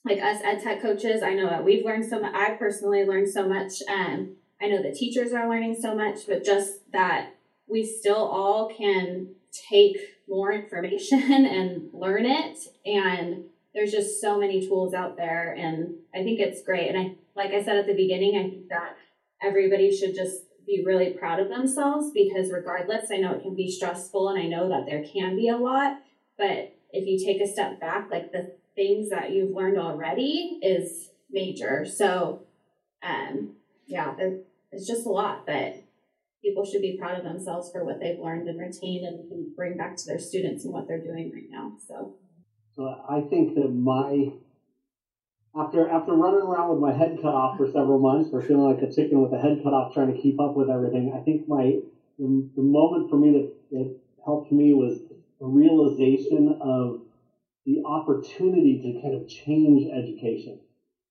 Like 0.05 0.21
us 0.21 0.41
ed 0.45 0.63
tech 0.63 0.81
coaches, 0.81 1.23
I 1.23 1.35
know 1.35 1.49
that 1.49 1.65
we've 1.65 1.85
learned 1.85 2.07
so 2.07 2.21
much. 2.21 2.35
I 2.35 2.51
personally 2.55 3.05
learned 3.05 3.29
so 3.29 3.49
much. 3.49 3.83
Um, 3.89 4.37
I 4.61 4.69
know 4.69 4.83
the 4.83 4.95
teachers 4.95 5.33
are 5.33 5.49
learning 5.49 5.77
so 5.81 5.95
much, 5.95 6.27
but 6.27 6.45
just 6.45 6.91
that 6.93 7.35
we 7.67 7.85
still 7.85 8.17
all 8.17 8.73
can 8.75 9.29
take 9.71 9.97
more 10.29 10.53
information 10.53 11.21
and 11.47 11.91
learn 11.93 12.25
it. 12.27 12.59
And 12.85 13.45
there's 13.75 13.93
just 13.93 14.21
so 14.21 14.39
many 14.39 14.67
tools 14.67 14.95
out 14.95 15.17
there. 15.17 15.55
And 15.55 15.97
I 16.15 16.23
think 16.23 16.41
it's 16.41 16.63
great. 16.63 16.89
And 16.89 16.99
I, 16.99 17.15
like 17.37 17.53
I 17.53 17.63
said 17.63 17.77
at 17.77 17.87
the 17.87 17.95
beginning, 17.95 18.37
I 18.37 18.51
think 18.51 18.69
that 18.69 18.97
everybody 19.43 19.95
should 19.95 20.15
just 20.15 20.43
be 20.67 20.83
really 20.85 21.11
proud 21.11 21.41
of 21.41 21.49
themselves 21.49 22.11
because 22.13 22.51
regardless, 22.51 23.11
I 23.11 23.17
know 23.17 23.33
it 23.33 23.43
can 23.43 23.55
be 23.55 23.71
stressful 23.71 24.29
and 24.29 24.39
I 24.39 24.47
know 24.47 24.69
that 24.69 24.87
there 24.87 25.05
can 25.05 25.37
be 25.37 25.49
a 25.49 25.57
lot, 25.57 25.99
but 26.41 26.73
if 26.93 27.07
you 27.07 27.25
take 27.25 27.41
a 27.43 27.47
step 27.47 27.79
back, 27.79 28.11
like 28.11 28.33
the 28.33 28.53
things 28.75 29.11
that 29.11 29.31
you've 29.31 29.55
learned 29.55 29.79
already 29.79 30.59
is 30.63 31.11
major. 31.31 31.85
So, 31.85 32.43
um, 33.03 33.57
yeah, 33.87 34.15
it's 34.73 34.87
just 34.87 35.07
a 35.07 35.11
lot, 35.11 35.47
but 35.47 35.85
people 36.43 36.65
should 36.65 36.81
be 36.81 36.97
proud 36.99 37.19
of 37.19 37.25
themselves 37.25 37.71
for 37.71 37.85
what 37.85 38.01
they've 38.01 38.19
learned 38.19 38.49
and 38.49 38.59
retained 38.59 39.07
and 39.07 39.29
can 39.29 39.53
bring 39.55 39.77
back 39.77 39.97
to 39.97 40.07
their 40.07 40.19
students 40.19 40.65
and 40.65 40.73
what 40.73 40.89
they're 40.89 41.05
doing 41.05 41.31
right 41.33 41.51
now. 41.51 41.75
So, 41.87 42.15
so 42.75 42.85
I 43.09 43.21
think 43.29 43.55
that 43.57 43.69
my 43.69 44.33
after 45.55 45.91
after 45.91 46.15
running 46.15 46.41
around 46.41 46.71
with 46.71 46.79
my 46.79 46.97
head 46.97 47.19
cut 47.21 47.35
off 47.35 47.59
for 47.59 47.67
several 47.67 47.99
months, 47.99 48.31
for 48.31 48.41
feeling 48.41 48.75
like 48.75 48.83
a 48.83 48.91
chicken 48.91 49.21
with 49.21 49.33
a 49.33 49.39
head 49.39 49.61
cut 49.63 49.75
off, 49.75 49.93
trying 49.93 50.15
to 50.15 50.21
keep 50.21 50.41
up 50.41 50.57
with 50.57 50.71
everything, 50.71 51.13
I 51.15 51.23
think 51.23 51.47
my 51.49 51.81
the, 52.19 52.49
the 52.57 52.63
moment 52.63 53.11
for 53.11 53.17
me 53.17 53.33
that, 53.33 53.53
that 53.73 53.97
helped 54.25 54.53
me 54.53 54.73
was 54.73 55.01
a 55.41 55.47
realization 55.47 56.49
of 56.61 56.99
the 57.65 57.81
opportunity 57.85 58.77
to 58.79 59.01
kind 59.01 59.15
of 59.15 59.27
change 59.27 59.85
education. 59.85 60.59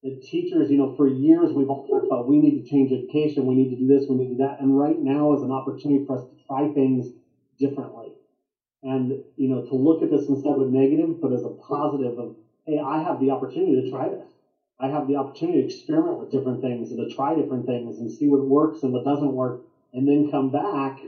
The 0.03 0.11
teachers, 0.11 0.69
you 0.69 0.77
know, 0.77 0.87
for 0.87 1.07
years 1.07 1.51
we've 1.51 1.69
all 1.69 1.83
talked 1.83 2.05
about 2.05 2.25
we 2.25 2.37
need 2.39 2.53
to 2.53 2.61
change 2.61 2.91
education, 2.91 3.45
we 3.45 3.55
need 3.55 3.69
to 3.69 3.75
do 3.75 3.85
this, 3.87 4.07
we 4.07 4.15
need 4.15 4.25
to 4.25 4.31
do 4.31 4.37
that, 4.37 4.59
and 4.59 4.75
right 4.77 4.97
now 4.99 5.33
is 5.33 5.41
an 5.41 5.51
opportunity 5.51 6.03
for 6.05 6.13
us 6.13 6.23
to 6.23 6.33
try 6.47 6.67
things 6.67 7.11
differently. 7.57 8.13
And, 8.81 9.17
you 9.35 9.47
know, 9.47 9.59
to 9.59 9.75
look 9.75 10.01
at 10.01 10.09
this 10.09 10.29
instead 10.29 10.53
of 10.53 10.59
a 10.59 10.65
negative, 10.65 11.19
but 11.19 11.33
as 11.33 11.43
a 11.43 11.49
positive 11.49 12.17
of, 12.17 12.31
hey, 12.65 12.79
I 12.79 12.97
have 12.99 13.19
the 13.19 13.31
opportunity 13.31 13.81
to 13.81 13.89
try 13.89 14.07
this. 14.07 14.39
I 14.79 14.87
have 14.87 15.05
the 15.05 15.15
opportunity 15.15 15.59
to 15.59 15.65
experiment 15.65 16.17
with 16.17 16.29
different 16.29 16.61
things 16.61 16.89
and 16.89 16.97
to 16.99 17.05
try 17.05 17.35
different 17.35 17.65
things 17.65 17.99
and 17.99 18.09
see 18.09 18.27
what 18.27 18.39
works 18.45 18.83
and 18.83 18.93
what 18.93 19.03
doesn't 19.03 19.33
work, 19.33 19.59
and 19.91 20.07
then 20.07 20.29
come 20.29 20.49
back 20.49 21.01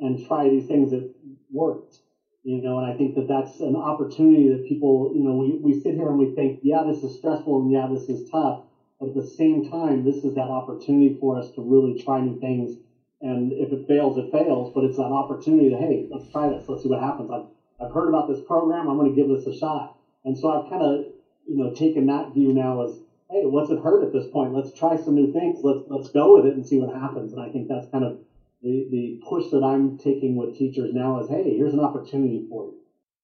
and 0.00 0.18
try 0.18 0.48
these 0.48 0.66
things 0.66 0.88
that 0.90 1.06
worked. 1.52 2.00
You 2.48 2.62
know, 2.62 2.78
and 2.78 2.86
I 2.86 2.96
think 2.96 3.14
that 3.16 3.28
that's 3.28 3.60
an 3.60 3.76
opportunity 3.76 4.48
that 4.48 4.64
people, 4.64 5.12
you 5.12 5.22
know, 5.22 5.34
we, 5.34 5.60
we 5.62 5.74
sit 5.74 5.92
here 5.92 6.08
and 6.08 6.16
we 6.16 6.24
think, 6.24 6.60
yeah, 6.62 6.82
this 6.82 7.02
is 7.02 7.14
stressful 7.14 7.60
and 7.60 7.70
yeah, 7.70 7.86
this 7.86 8.08
is 8.08 8.26
tough. 8.30 8.62
But 8.98 9.08
at 9.08 9.14
the 9.14 9.20
same 9.20 9.68
time, 9.68 10.02
this 10.02 10.24
is 10.24 10.32
that 10.32 10.48
opportunity 10.48 11.14
for 11.20 11.36
us 11.36 11.50
to 11.50 11.60
really 11.60 11.92
try 11.92 12.22
new 12.22 12.38
things. 12.38 12.78
And 13.20 13.52
if 13.52 13.70
it 13.70 13.86
fails, 13.86 14.16
it 14.16 14.30
fails, 14.32 14.70
but 14.72 14.82
it's 14.82 14.96
an 14.96 15.12
opportunity 15.12 15.68
to, 15.68 15.76
hey, 15.76 16.06
let's 16.08 16.26
try 16.26 16.48
this. 16.48 16.66
Let's 16.66 16.80
see 16.82 16.88
what 16.88 17.00
happens. 17.00 17.28
I've, 17.28 17.44
I've 17.78 17.90
heard 17.90 18.08
about 18.08 18.26
this 18.26 18.40
program. 18.40 18.88
I'm 18.88 18.96
going 18.96 19.10
to 19.10 19.14
give 19.14 19.28
this 19.28 19.44
a 19.44 19.52
shot. 19.52 19.94
And 20.24 20.34
so 20.34 20.48
I've 20.48 20.70
kind 20.70 20.80
of, 20.80 21.04
you 21.46 21.54
know, 21.54 21.68
taken 21.68 22.06
that 22.06 22.32
view 22.32 22.50
now 22.54 22.80
as, 22.80 22.98
hey, 23.30 23.44
what's 23.44 23.68
it 23.68 23.78
hurt 23.78 24.02
at 24.02 24.10
this 24.10 24.24
point? 24.24 24.54
Let's 24.54 24.72
try 24.72 24.96
some 24.96 25.14
new 25.14 25.30
things. 25.30 25.62
Let's, 25.62 25.80
let's 25.86 26.08
go 26.08 26.32
with 26.32 26.46
it 26.46 26.54
and 26.54 26.64
see 26.64 26.78
what 26.78 26.88
happens. 26.88 27.32
And 27.32 27.42
I 27.42 27.50
think 27.50 27.68
that's 27.68 27.88
kind 27.88 28.04
of 28.04 28.16
the, 28.62 28.88
the 28.90 29.22
push 29.28 29.50
that 29.50 29.62
I'm 29.62 29.98
taking 29.98 30.36
with 30.36 30.56
teachers 30.56 30.92
now 30.92 31.20
is, 31.20 31.28
hey, 31.28 31.56
here's 31.56 31.74
an 31.74 31.80
opportunity 31.80 32.46
for 32.48 32.64
you. 32.64 32.74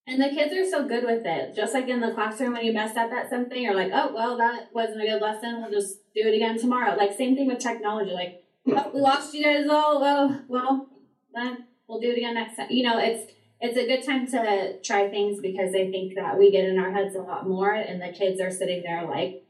And 0.07 0.21
the 0.21 0.29
kids 0.29 0.53
are 0.53 0.69
so 0.69 0.87
good 0.87 1.03
with 1.03 1.25
it. 1.25 1.55
Just 1.55 1.73
like 1.73 1.87
in 1.87 1.99
the 1.99 2.13
classroom 2.13 2.53
when 2.53 2.63
you 2.63 2.73
mess 2.73 2.95
up 2.95 3.11
at 3.11 3.29
something, 3.29 3.59
you're 3.59 3.73
like, 3.73 3.91
oh, 3.91 4.13
well, 4.13 4.37
that 4.37 4.69
wasn't 4.73 5.01
a 5.01 5.05
good 5.05 5.21
lesson. 5.21 5.61
We'll 5.61 5.71
just 5.71 5.97
do 6.13 6.21
it 6.27 6.35
again 6.35 6.59
tomorrow. 6.59 6.95
Like, 6.95 7.17
same 7.17 7.35
thing 7.35 7.47
with 7.47 7.59
technology. 7.59 8.11
Like, 8.11 8.43
oh, 8.67 8.91
we 8.93 9.01
lost 9.01 9.33
you 9.33 9.43
guys 9.43 9.67
all. 9.67 9.99
Well, 9.99 10.41
well, 10.47 10.89
then 11.33 11.65
we'll 11.87 11.99
do 11.99 12.11
it 12.11 12.17
again 12.17 12.35
next 12.35 12.55
time. 12.55 12.67
You 12.69 12.83
know, 12.83 12.99
it's 12.99 13.31
it's 13.61 13.77
a 13.77 13.87
good 13.87 14.05
time 14.05 14.27
to 14.27 14.79
try 14.83 15.09
things 15.09 15.39
because 15.41 15.73
I 15.73 15.89
think 15.89 16.15
that 16.15 16.37
we 16.37 16.51
get 16.51 16.65
in 16.65 16.77
our 16.77 16.91
heads 16.91 17.15
a 17.15 17.21
lot 17.21 17.47
more, 17.47 17.73
and 17.73 17.99
the 17.99 18.15
kids 18.15 18.39
are 18.39 18.51
sitting 18.51 18.83
there 18.83 19.07
like, 19.07 19.43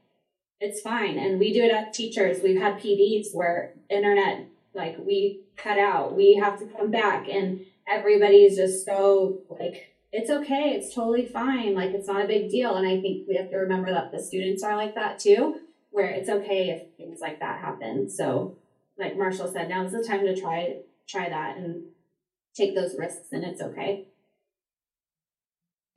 it's 0.62 0.80
fine. 0.80 1.18
And 1.18 1.38
we 1.38 1.52
do 1.52 1.64
it 1.64 1.72
as 1.72 1.96
teachers. 1.96 2.42
We've 2.42 2.62
had 2.62 2.80
PDs 2.80 3.34
where 3.34 3.74
internet, 3.90 4.48
like, 4.76 4.98
we 5.00 5.42
cut 5.56 5.80
out, 5.80 6.16
we 6.16 6.36
have 6.36 6.60
to 6.60 6.66
come 6.66 6.92
back, 6.92 7.28
and 7.28 7.62
everybody's 7.88 8.58
just 8.58 8.86
so 8.86 9.42
like, 9.50 9.96
it's 10.12 10.30
okay, 10.30 10.72
it's 10.76 10.94
totally 10.94 11.26
fine, 11.26 11.74
like, 11.74 11.92
it's 11.92 12.08
not 12.08 12.24
a 12.24 12.28
big 12.28 12.50
deal. 12.50 12.76
And 12.76 12.88
I 12.88 13.02
think 13.02 13.28
we 13.28 13.36
have 13.36 13.50
to 13.50 13.58
remember 13.58 13.92
that 13.92 14.12
the 14.12 14.22
students 14.22 14.64
are 14.64 14.76
like 14.76 14.96
that 14.96 15.20
too, 15.20 15.60
where 15.92 16.10
it's 16.10 16.30
okay 16.30 16.70
if 16.70 16.98
things 16.98 17.20
like 17.22 17.40
that 17.40 17.60
happen. 17.60 18.10
So, 18.10 18.58
like 18.98 19.18
Marshall 19.18 19.52
said, 19.52 19.70
now 19.70 19.84
is 19.84 19.92
the 19.92 20.04
time 20.04 20.26
to 20.26 20.40
try 20.40 20.78
try 21.08 21.30
that 21.30 21.58
and 21.58 21.84
take 22.56 22.76
those 22.76 22.96
risks, 22.98 23.28
and 23.32 23.44
it's 23.44 23.62
okay. 23.62 24.08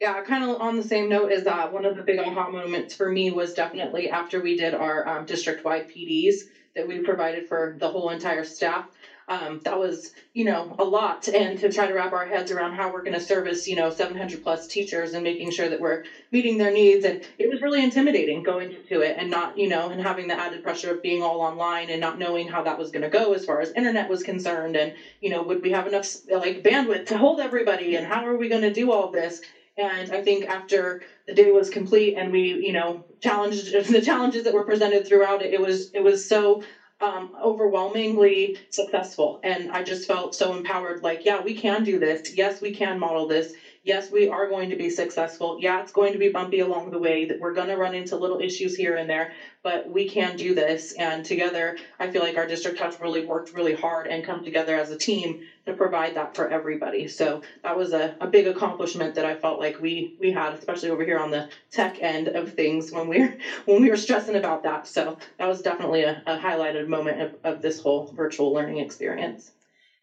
Yeah, 0.01 0.23
kind 0.23 0.45
of 0.45 0.61
on 0.61 0.77
the 0.77 0.83
same 0.83 1.09
note 1.09 1.33
is 1.33 1.45
that, 1.45 1.73
one 1.73 1.85
of 1.85 1.97
the 1.97 2.03
big 2.03 2.21
aha 2.21 2.51
moments 2.51 2.95
for 2.95 3.11
me 3.11 3.33
was 3.33 3.55
definitely 3.55 4.11
after 4.11 4.41
we 4.41 4.57
did 4.57 4.75
our 4.75 5.07
um, 5.09 5.27
district 5.27 5.65
wide 5.65 5.89
PDs 5.89 6.43
that 6.75 6.87
we 6.87 7.01
provided 7.01 7.47
for 7.47 7.77
the 7.79 7.89
whole 7.89 8.11
entire 8.11 8.45
staff. 8.45 8.87
Um, 9.29 9.61
that 9.65 9.79
was, 9.79 10.11
you 10.33 10.45
know, 10.45 10.75
a 10.79 10.85
lot. 10.85 11.29
And 11.29 11.59
to 11.59 11.69
try 11.69 11.87
to 11.87 11.93
wrap 11.93 12.13
our 12.13 12.25
heads 12.25 12.51
around 12.51 12.73
how 12.73 12.91
we're 12.91 13.03
going 13.03 13.13
to 13.13 13.21
service, 13.21 13.69
you 13.69 13.75
know, 13.77 13.91
700 13.91 14.43
plus 14.43 14.67
teachers 14.67 15.13
and 15.13 15.23
making 15.23 15.51
sure 15.51 15.69
that 15.69 15.81
we're 15.81 16.01
meeting 16.33 16.57
their 16.57 16.71
needs. 16.71 17.05
And 17.05 17.21
it 17.39 17.47
was 17.49 17.61
really 17.61 17.83
intimidating 17.83 18.43
going 18.43 18.73
into 18.73 19.01
it 19.03 19.17
and 19.19 19.31
not, 19.31 19.57
you 19.57 19.69
know, 19.69 19.91
and 19.91 20.01
having 20.01 20.29
the 20.29 20.39
added 20.39 20.63
pressure 20.63 20.91
of 20.91 21.03
being 21.03 21.23
all 21.23 21.43
online 21.43 21.91
and 21.91 22.01
not 22.01 22.17
knowing 22.17 22.49
how 22.49 22.63
that 22.63 22.79
was 22.79 22.91
going 22.91 23.03
to 23.03 23.09
go 23.09 23.33
as 23.33 23.45
far 23.45 23.61
as 23.61 23.71
internet 23.77 24.09
was 24.09 24.23
concerned. 24.23 24.77
And, 24.77 24.93
you 25.21 25.29
know, 25.29 25.43
would 25.43 25.61
we 25.61 25.71
have 25.71 25.87
enough 25.87 26.07
like 26.31 26.63
bandwidth 26.63 27.05
to 27.07 27.19
hold 27.19 27.39
everybody? 27.39 27.97
And 27.97 28.07
how 28.07 28.25
are 28.25 28.37
we 28.37 28.49
going 28.49 28.63
to 28.63 28.71
do 28.71 28.91
all 28.91 29.09
this? 29.09 29.41
And 29.79 30.11
I 30.11 30.21
think 30.21 30.47
after 30.49 30.99
the 31.27 31.35
day 31.35 31.51
was 31.51 31.71
complete 31.71 32.15
and 32.17 32.31
we, 32.33 32.57
you 32.61 32.73
know, 32.73 32.99
challenged 33.23 33.73
the 33.93 34.01
challenges 34.01 34.45
that 34.45 34.55
were 34.55 34.63
presented 34.65 35.07
throughout 35.07 35.43
it, 35.43 35.53
it 35.53 35.61
was 35.61 35.89
it 35.95 36.01
was 36.01 36.23
so 36.23 36.61
um, 37.01 37.29
overwhelmingly 37.43 38.55
successful. 38.71 39.39
And 39.45 39.69
I 39.71 39.83
just 39.83 40.07
felt 40.07 40.35
so 40.35 40.53
empowered 40.55 41.01
like, 41.03 41.25
yeah, 41.25 41.41
we 41.41 41.55
can 41.55 41.83
do 41.83 41.99
this. 41.99 42.23
Yes, 42.33 42.61
we 42.63 42.71
can 42.73 42.99
model 42.99 43.27
this. 43.27 43.53
Yes, 43.85 44.11
we 44.11 44.27
are 44.29 44.47
going 44.47 44.71
to 44.71 44.77
be 44.77 44.89
successful. 44.89 45.55
Yeah, 45.59 45.81
it's 45.81 45.93
going 45.93 46.13
to 46.13 46.19
be 46.19 46.29
bumpy 46.29 46.61
along 46.61 46.91
the 46.91 46.99
way, 46.99 47.25
that 47.27 47.39
we're 47.41 47.53
going 47.53 47.69
to 47.69 47.77
run 47.77 47.95
into 47.95 48.17
little 48.17 48.39
issues 48.41 48.75
here 48.75 48.95
and 48.95 49.11
there, 49.11 49.29
but 49.63 49.89
we 49.89 50.09
can 50.09 50.37
do 50.37 50.55
this. 50.55 50.93
And 50.93 51.25
together, 51.25 51.77
I 51.99 52.11
feel 52.11 52.23
like 52.23 52.37
our 52.37 52.47
district 52.47 52.79
has 52.79 53.01
really 53.01 53.25
worked 53.25 53.53
really 53.53 53.75
hard 53.75 54.07
and 54.07 54.25
come 54.25 54.45
together 54.45 54.77
as 54.77 54.91
a 54.91 54.97
team 54.97 55.43
to 55.67 55.73
provide 55.73 56.15
that 56.15 56.35
for 56.35 56.49
everybody. 56.49 57.09
So 57.09 57.43
that 57.63 57.77
was 57.77 57.93
a, 57.93 58.17
a 58.21 58.27
big 58.27 58.47
accomplishment 58.47 59.15
that 59.17 59.25
I 59.25 59.35
felt 59.35 59.59
like 59.59 59.81
we 59.81 60.17
we 60.19 60.31
had, 60.31 60.53
especially 60.55 60.91
over 60.91 61.05
here 61.05 61.19
on 61.19 61.31
the 61.31 61.49
tech 61.71 62.01
end 62.01 62.29
of 62.29 62.55
things 62.55 62.93
when 62.93 63.09
we 63.09 63.21
were 63.21 63.35
when 63.65 63.83
we 63.83 63.91
were 63.91 63.97
stressing 63.97 64.37
about 64.37 64.63
that. 64.63 64.87
So 64.87 65.19
that 65.39 65.47
was 65.47 65.63
definitely 65.63 66.03
a, 66.03 66.23
a 66.27 66.39
highlighted 66.39 66.87
moment 66.87 67.21
of, 67.21 67.35
of 67.45 67.63
this 67.63 67.81
whole 67.81 68.07
virtual 68.15 68.53
learning 68.53 68.79
experience. 68.79 69.53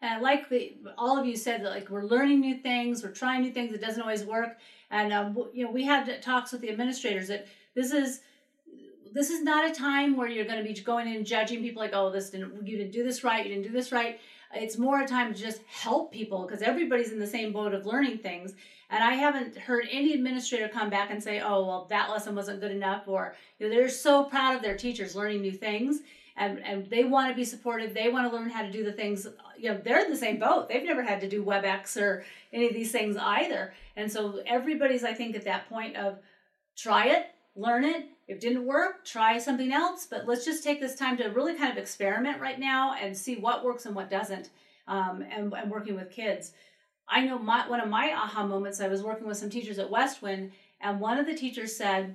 And 0.02 0.14
I 0.14 0.20
like 0.20 0.48
the 0.48 0.74
all 0.98 1.18
of 1.18 1.26
you 1.26 1.36
said 1.36 1.64
that 1.64 1.70
like 1.70 1.88
we're 1.88 2.04
learning 2.04 2.40
new 2.40 2.56
things, 2.56 3.02
we're 3.02 3.10
trying 3.10 3.42
new 3.42 3.52
things. 3.52 3.72
It 3.72 3.80
doesn't 3.80 4.00
always 4.00 4.24
work, 4.24 4.58
and 4.90 5.12
um, 5.12 5.48
you 5.52 5.64
know 5.64 5.70
we 5.70 5.84
had 5.84 6.22
talks 6.22 6.52
with 6.52 6.60
the 6.60 6.70
administrators 6.70 7.28
that 7.28 7.46
this 7.74 7.90
is 7.90 8.20
this 9.16 9.30
is 9.30 9.42
not 9.42 9.68
a 9.68 9.74
time 9.74 10.16
where 10.16 10.28
you're 10.28 10.44
going 10.44 10.58
to 10.58 10.64
be 10.64 10.78
going 10.80 11.08
in 11.08 11.16
and 11.16 11.26
judging 11.26 11.60
people 11.62 11.82
like 11.82 11.92
oh 11.94 12.10
this 12.10 12.30
didn't 12.30 12.66
you 12.66 12.76
didn't 12.76 12.92
do 12.92 13.02
this 13.02 13.24
right 13.24 13.44
you 13.44 13.54
didn't 13.54 13.66
do 13.66 13.72
this 13.72 13.92
right. 13.92 14.20
It's 14.54 14.78
more 14.78 15.00
a 15.00 15.06
time 15.06 15.34
to 15.34 15.38
just 15.38 15.60
help 15.66 16.12
people 16.12 16.46
because 16.46 16.62
everybody's 16.62 17.12
in 17.12 17.18
the 17.18 17.26
same 17.26 17.52
boat 17.52 17.74
of 17.74 17.84
learning 17.84 18.18
things. 18.18 18.54
And 18.90 19.02
I 19.02 19.14
haven't 19.14 19.56
heard 19.56 19.88
any 19.90 20.14
administrator 20.14 20.68
come 20.68 20.88
back 20.88 21.10
and 21.10 21.22
say, 21.22 21.40
"Oh, 21.40 21.66
well, 21.66 21.86
that 21.90 22.08
lesson 22.10 22.36
wasn't 22.36 22.60
good 22.60 22.70
enough," 22.70 23.08
or 23.08 23.34
you 23.58 23.68
know, 23.68 23.74
they're 23.74 23.88
so 23.88 24.24
proud 24.24 24.54
of 24.54 24.62
their 24.62 24.76
teachers 24.76 25.16
learning 25.16 25.42
new 25.42 25.52
things 25.52 26.02
and 26.36 26.62
and 26.64 26.88
they 26.90 27.04
want 27.04 27.30
to 27.30 27.34
be 27.34 27.44
supportive. 27.44 27.94
They 27.94 28.08
want 28.08 28.30
to 28.30 28.36
learn 28.36 28.50
how 28.50 28.62
to 28.62 28.70
do 28.70 28.84
the 28.84 28.92
things. 28.92 29.26
You 29.58 29.70
know, 29.70 29.80
they're 29.82 30.04
in 30.04 30.10
the 30.10 30.16
same 30.16 30.38
boat. 30.38 30.68
They've 30.68 30.84
never 30.84 31.02
had 31.02 31.20
to 31.22 31.28
do 31.28 31.44
WebEx 31.44 32.00
or 32.00 32.24
any 32.52 32.66
of 32.66 32.74
these 32.74 32.92
things 32.92 33.16
either. 33.16 33.72
And 33.96 34.10
so 34.10 34.42
everybody's, 34.46 35.02
I 35.02 35.14
think, 35.14 35.34
at 35.34 35.44
that 35.44 35.68
point 35.68 35.96
of 35.96 36.18
try 36.76 37.08
it, 37.08 37.26
learn 37.54 37.84
it. 37.84 38.06
If 38.28 38.36
it 38.36 38.40
didn't 38.40 38.66
work, 38.66 39.04
try 39.04 39.38
something 39.38 39.72
else. 39.72 40.06
But 40.08 40.26
let's 40.26 40.44
just 40.44 40.64
take 40.64 40.80
this 40.80 40.96
time 40.96 41.16
to 41.18 41.28
really 41.28 41.54
kind 41.56 41.70
of 41.70 41.78
experiment 41.78 42.40
right 42.40 42.58
now 42.58 42.94
and 42.94 43.16
see 43.16 43.36
what 43.36 43.64
works 43.64 43.86
and 43.86 43.94
what 43.94 44.10
doesn't. 44.10 44.50
Um, 44.88 45.24
and, 45.30 45.52
and 45.52 45.68
working 45.68 45.96
with 45.96 46.12
kids. 46.12 46.52
I 47.08 47.24
know 47.24 47.40
my 47.40 47.68
one 47.68 47.80
of 47.80 47.88
my 47.88 48.12
aha 48.12 48.46
moments. 48.46 48.80
I 48.80 48.86
was 48.86 49.02
working 49.02 49.26
with 49.26 49.36
some 49.36 49.50
teachers 49.50 49.80
at 49.80 49.90
Westwind, 49.90 50.52
and 50.80 51.00
one 51.00 51.18
of 51.18 51.26
the 51.26 51.34
teachers 51.34 51.76
said, 51.76 52.14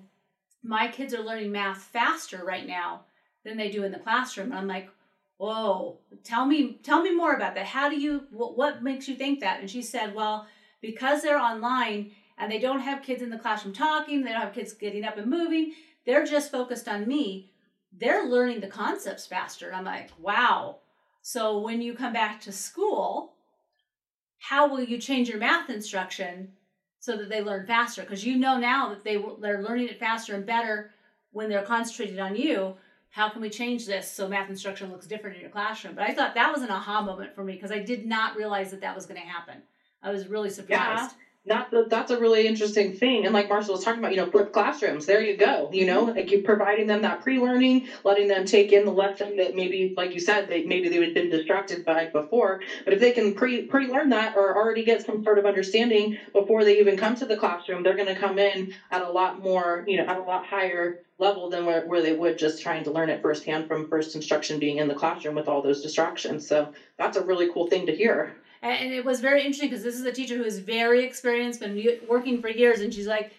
"My 0.63 0.87
kids 0.87 1.13
are 1.13 1.21
learning 1.21 1.51
math 1.51 1.79
faster 1.79 2.45
right 2.45 2.65
now 2.65 3.01
than 3.43 3.57
they 3.57 3.69
do 3.69 3.83
in 3.83 3.91
the 3.91 3.99
classroom. 3.99 4.51
And 4.51 4.59
I'm 4.59 4.67
like, 4.67 4.89
whoa, 5.37 5.97
tell 6.23 6.45
me, 6.45 6.79
tell 6.83 7.01
me 7.01 7.15
more 7.15 7.33
about 7.33 7.55
that. 7.55 7.65
How 7.65 7.89
do 7.89 7.99
you, 7.99 8.23
what, 8.31 8.57
what 8.57 8.83
makes 8.83 9.07
you 9.07 9.15
think 9.15 9.39
that? 9.39 9.59
And 9.59 9.69
she 9.69 9.81
said, 9.81 10.13
well, 10.13 10.47
because 10.81 11.21
they're 11.21 11.39
online 11.39 12.11
and 12.37 12.51
they 12.51 12.59
don't 12.59 12.79
have 12.79 13.03
kids 13.03 13.21
in 13.21 13.29
the 13.29 13.39
classroom 13.39 13.73
talking, 13.73 14.21
they 14.21 14.31
don't 14.31 14.41
have 14.41 14.53
kids 14.53 14.73
getting 14.73 15.03
up 15.03 15.17
and 15.17 15.29
moving, 15.29 15.73
they're 16.05 16.25
just 16.25 16.51
focused 16.51 16.87
on 16.87 17.07
me. 17.07 17.51
They're 17.97 18.25
learning 18.25 18.61
the 18.61 18.67
concepts 18.67 19.27
faster. 19.27 19.67
And 19.67 19.75
I'm 19.75 19.85
like, 19.85 20.09
wow. 20.19 20.77
So 21.21 21.59
when 21.59 21.81
you 21.81 21.93
come 21.93 22.13
back 22.13 22.41
to 22.41 22.51
school, 22.51 23.33
how 24.39 24.67
will 24.67 24.81
you 24.81 24.97
change 24.97 25.29
your 25.29 25.37
math 25.37 25.69
instruction 25.69 26.53
so 26.99 27.17
that 27.17 27.29
they 27.29 27.41
learn 27.41 27.65
faster? 27.65 28.01
Because 28.01 28.25
you 28.25 28.37
know 28.37 28.57
now 28.57 28.89
that 28.89 29.03
they 29.03 29.23
they're 29.39 29.61
learning 29.61 29.89
it 29.89 29.99
faster 29.99 30.35
and 30.35 30.45
better 30.45 30.91
when 31.31 31.49
they're 31.49 31.63
concentrated 31.63 32.19
on 32.19 32.35
you 32.35 32.75
how 33.11 33.29
can 33.29 33.41
we 33.41 33.49
change 33.49 33.85
this 33.85 34.09
so 34.09 34.27
math 34.27 34.49
instruction 34.49 34.89
looks 34.89 35.05
different 35.05 35.35
in 35.35 35.41
your 35.41 35.51
classroom? 35.51 35.95
But 35.95 36.09
I 36.09 36.13
thought 36.13 36.33
that 36.35 36.51
was 36.51 36.61
an 36.61 36.71
aha 36.71 37.01
moment 37.01 37.35
for 37.35 37.43
me 37.43 37.53
because 37.53 37.71
I 37.71 37.79
did 37.79 38.05
not 38.05 38.37
realize 38.37 38.71
that 38.71 38.79
that 38.81 38.95
was 38.95 39.05
going 39.05 39.19
to 39.19 39.27
happen. 39.27 39.61
I 40.01 40.11
was 40.11 40.27
really 40.27 40.49
surprised. 40.49 41.11
Yeah 41.11 41.17
that's 41.45 41.71
a, 41.73 41.83
that's 41.89 42.11
a 42.11 42.17
really 42.17 42.45
interesting 42.45 42.91
thing. 42.91 43.25
And 43.25 43.33
like 43.33 43.49
Marshall 43.49 43.71
was 43.73 43.79
talking 43.79 43.99
about, 43.99 44.11
you 44.11 44.17
know, 44.17 44.25
flipped 44.25 44.51
classrooms. 44.51 45.05
There 45.05 45.19
you 45.19 45.33
go. 45.33 45.69
You 45.71 45.85
know, 45.85 46.11
like 46.15 46.29
you're 46.29 46.39
providing 46.39 46.85
them 46.85 47.01
that 47.01 47.19
pre-learning, 47.19 47.81
letting 48.03 48.27
them 48.27 48.43
take 48.43 48.71
in 48.71 48.83
the 48.83 48.91
lesson 48.91 49.37
that 49.37 49.51
maybe, 49.51 49.91
like 49.95 50.13
you 50.13 50.19
said, 50.19 50.47
they 50.47 50.61
maybe 50.63 50.87
they 50.87 50.97
had 50.99 51.13
been 51.13 51.27
distracted 51.27 51.83
by 51.83 52.05
before. 52.11 52.57
But 52.83 52.93
if 52.93 52.99
they 52.99 53.11
can 53.11 53.31
pre 53.31 53.61
pre-learn 53.61 54.09
that 54.09 54.33
or 54.35 54.55
already 54.55 54.83
get 54.83 55.03
some 55.03 55.19
sort 55.23 55.37
of 55.37 55.45
understanding 55.45 56.09
before 56.31 56.63
they 56.63 56.77
even 56.77 56.95
come 56.95 57.15
to 57.15 57.25
the 57.25 57.35
classroom, 57.35 57.81
they're 57.81 57.95
going 57.95 58.05
to 58.05 58.13
come 58.13 58.37
in 58.37 58.63
at 58.91 59.01
a 59.01 59.07
lot 59.07 59.35
more, 59.35 59.81
you 59.85 59.95
know, 59.97 60.03
at 60.07 60.17
a 60.17 60.21
lot 60.21 60.43
higher 60.43 60.91
level 61.17 61.47
than 61.47 61.65
where, 61.65 61.81
where 61.81 62.01
they 62.01 62.11
would 62.11 62.35
just 62.35 62.59
trying 62.59 62.83
to 62.83 62.89
learn 62.91 63.09
it 63.09 63.19
firsthand 63.21 63.65
from 63.67 63.83
first 63.89 64.15
instruction 64.15 64.57
being 64.57 64.77
in 64.77 64.87
the 64.87 64.93
classroom 64.93 65.35
with 65.35 65.47
all 65.47 65.61
those 65.61 65.79
distractions. 65.79 66.45
So 66.45 66.67
that's 66.97 67.15
a 67.15 67.21
really 67.21 67.45
cool 67.45 67.63
thing 67.63 67.85
to 67.85 67.91
hear 67.91 68.27
and 68.61 68.93
it 68.93 69.03
was 69.03 69.19
very 69.19 69.41
interesting 69.41 69.69
because 69.69 69.83
this 69.83 69.95
is 69.95 70.05
a 70.05 70.11
teacher 70.11 70.37
who 70.37 70.43
is 70.43 70.59
very 70.59 71.03
experienced, 71.03 71.59
been 71.59 71.83
working 72.07 72.41
for 72.41 72.49
years, 72.49 72.81
and 72.81 72.93
she's 72.93 73.07
like, 73.07 73.33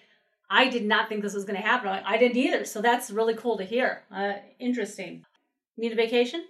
I 0.51 0.69
did 0.69 0.85
not 0.85 1.09
think 1.09 1.23
this 1.23 1.33
was 1.33 1.45
going 1.45 1.61
to 1.61 1.67
happen. 1.67 1.89
I 1.89 2.19
didn't 2.19 2.37
either. 2.37 2.65
So 2.65 2.83
that's 2.83 3.11
really 3.11 3.35
cool 3.35 3.57
to 3.57 3.65
hear. 3.65 4.03
Uh, 4.15 4.35
interesting. 4.59 5.25
Need 5.79 5.93
a 5.93 5.95
vacation? 5.95 6.45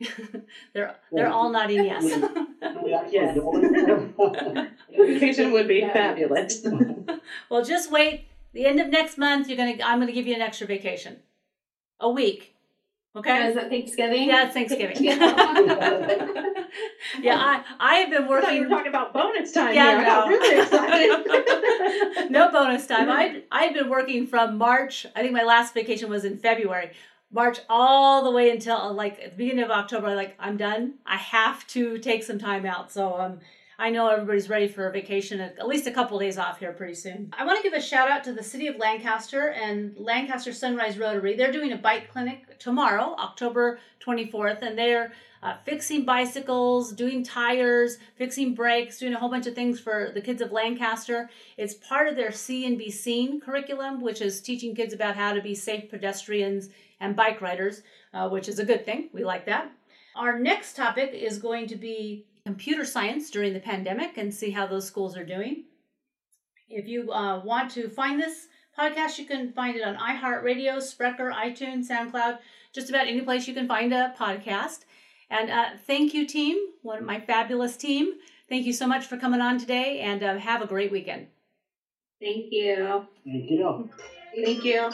they're 0.74 0.96
they're 1.12 1.30
all 1.30 1.50
nodding 1.50 1.84
yes. 1.84 2.04
yes. 3.10 3.38
vacation 4.96 5.52
would 5.52 5.68
be 5.68 5.80
fabulous. 5.80 6.64
well, 7.48 7.64
just 7.64 7.90
wait. 7.90 8.26
The 8.52 8.66
end 8.66 8.80
of 8.80 8.88
next 8.88 9.16
month, 9.16 9.48
you're 9.48 9.56
gonna. 9.56 9.76
I'm 9.84 10.00
gonna 10.00 10.12
give 10.12 10.26
you 10.26 10.34
an 10.34 10.42
extra 10.42 10.66
vacation, 10.66 11.18
a 12.00 12.10
week. 12.10 12.51
Okay. 13.14 13.48
Is 13.48 13.56
that 13.56 13.68
Thanksgiving? 13.68 14.28
Yeah, 14.28 14.46
it's 14.46 14.54
Thanksgiving. 14.54 15.04
yeah, 17.20 17.36
I 17.36 17.62
I 17.78 17.96
have 17.96 18.08
been 18.10 18.26
working. 18.26 18.62
were 18.62 18.68
talking 18.68 18.88
about 18.88 19.12
bonus 19.12 19.52
time. 19.52 19.74
Yeah, 19.74 19.98
here. 19.98 20.06
no. 20.06 20.28
really 20.28 20.62
excited. 20.62 22.26
no 22.30 22.50
bonus 22.50 22.86
time. 22.86 23.10
I 23.10 23.42
I've 23.52 23.74
been 23.74 23.90
working 23.90 24.26
from 24.26 24.56
March. 24.56 25.04
I 25.14 25.20
think 25.20 25.34
my 25.34 25.42
last 25.42 25.74
vacation 25.74 26.08
was 26.08 26.24
in 26.24 26.38
February. 26.38 26.92
March 27.30 27.58
all 27.68 28.24
the 28.24 28.30
way 28.30 28.50
until 28.50 28.76
uh, 28.76 28.90
like 28.92 29.20
at 29.20 29.32
the 29.32 29.36
beginning 29.36 29.64
of 29.64 29.70
October. 29.70 30.14
Like 30.14 30.34
I'm 30.38 30.56
done. 30.56 30.94
I 31.04 31.16
have 31.16 31.66
to 31.68 31.98
take 31.98 32.22
some 32.22 32.38
time 32.38 32.64
out. 32.64 32.90
So 32.90 33.20
um, 33.20 33.40
I 33.82 33.90
know 33.90 34.06
everybody's 34.06 34.48
ready 34.48 34.68
for 34.68 34.86
a 34.86 34.92
vacation, 34.92 35.40
at 35.40 35.66
least 35.66 35.88
a 35.88 35.90
couple 35.90 36.16
days 36.16 36.38
off 36.38 36.60
here 36.60 36.72
pretty 36.72 36.94
soon. 36.94 37.34
I 37.36 37.44
want 37.44 37.60
to 37.60 37.68
give 37.68 37.76
a 37.76 37.82
shout 37.82 38.08
out 38.08 38.22
to 38.22 38.32
the 38.32 38.40
city 38.40 38.68
of 38.68 38.76
Lancaster 38.76 39.48
and 39.48 39.96
Lancaster 39.98 40.52
Sunrise 40.52 40.96
Rotary. 40.98 41.34
They're 41.34 41.50
doing 41.50 41.72
a 41.72 41.76
bike 41.76 42.08
clinic 42.08 42.60
tomorrow, 42.60 43.16
October 43.18 43.80
24th, 43.98 44.62
and 44.62 44.78
they're 44.78 45.12
uh, 45.42 45.56
fixing 45.64 46.04
bicycles, 46.04 46.92
doing 46.92 47.24
tires, 47.24 47.98
fixing 48.14 48.54
brakes, 48.54 49.00
doing 49.00 49.14
a 49.14 49.18
whole 49.18 49.28
bunch 49.28 49.48
of 49.48 49.56
things 49.56 49.80
for 49.80 50.12
the 50.14 50.20
kids 50.20 50.40
of 50.40 50.52
Lancaster. 50.52 51.28
It's 51.56 51.74
part 51.74 52.06
of 52.06 52.14
their 52.14 52.30
See 52.30 52.64
and 52.64 52.78
Be 52.78 52.88
Seen 52.88 53.40
curriculum, 53.40 54.00
which 54.00 54.20
is 54.20 54.40
teaching 54.40 54.76
kids 54.76 54.94
about 54.94 55.16
how 55.16 55.32
to 55.32 55.42
be 55.42 55.56
safe 55.56 55.90
pedestrians 55.90 56.68
and 57.00 57.16
bike 57.16 57.40
riders, 57.40 57.82
uh, 58.14 58.28
which 58.28 58.48
is 58.48 58.60
a 58.60 58.64
good 58.64 58.84
thing. 58.86 59.08
We 59.12 59.24
like 59.24 59.44
that. 59.46 59.72
Our 60.14 60.38
next 60.38 60.76
topic 60.76 61.10
is 61.14 61.38
going 61.38 61.66
to 61.66 61.76
be 61.76 62.26
computer 62.46 62.84
science 62.84 63.30
during 63.30 63.52
the 63.52 63.60
pandemic 63.60 64.18
and 64.18 64.32
see 64.32 64.50
how 64.50 64.66
those 64.66 64.86
schools 64.86 65.16
are 65.16 65.24
doing. 65.24 65.64
If 66.68 66.86
you 66.86 67.12
uh, 67.12 67.40
want 67.44 67.70
to 67.72 67.88
find 67.88 68.20
this 68.20 68.48
podcast, 68.78 69.18
you 69.18 69.26
can 69.26 69.52
find 69.52 69.76
it 69.76 69.82
on 69.82 69.96
iHeartRadio, 69.96 70.78
Spreaker, 70.78 71.32
iTunes, 71.32 71.88
SoundCloud, 71.88 72.38
just 72.72 72.88
about 72.88 73.06
any 73.06 73.20
place 73.20 73.46
you 73.46 73.54
can 73.54 73.68
find 73.68 73.92
a 73.92 74.14
podcast. 74.18 74.80
And 75.30 75.50
uh, 75.50 75.70
thank 75.86 76.14
you, 76.14 76.26
team, 76.26 76.56
one 76.82 76.98
of 76.98 77.04
my 77.04 77.20
fabulous 77.20 77.76
team. 77.76 78.14
Thank 78.48 78.66
you 78.66 78.72
so 78.72 78.86
much 78.86 79.06
for 79.06 79.16
coming 79.16 79.40
on 79.40 79.58
today, 79.58 80.00
and 80.00 80.22
uh, 80.22 80.36
have 80.36 80.62
a 80.62 80.66
great 80.66 80.92
weekend. 80.92 81.28
Thank 82.20 82.46
you. 82.50 83.06
Thank 83.24 83.50
you. 83.50 83.90
Thank 84.44 84.64
you. 84.64 84.90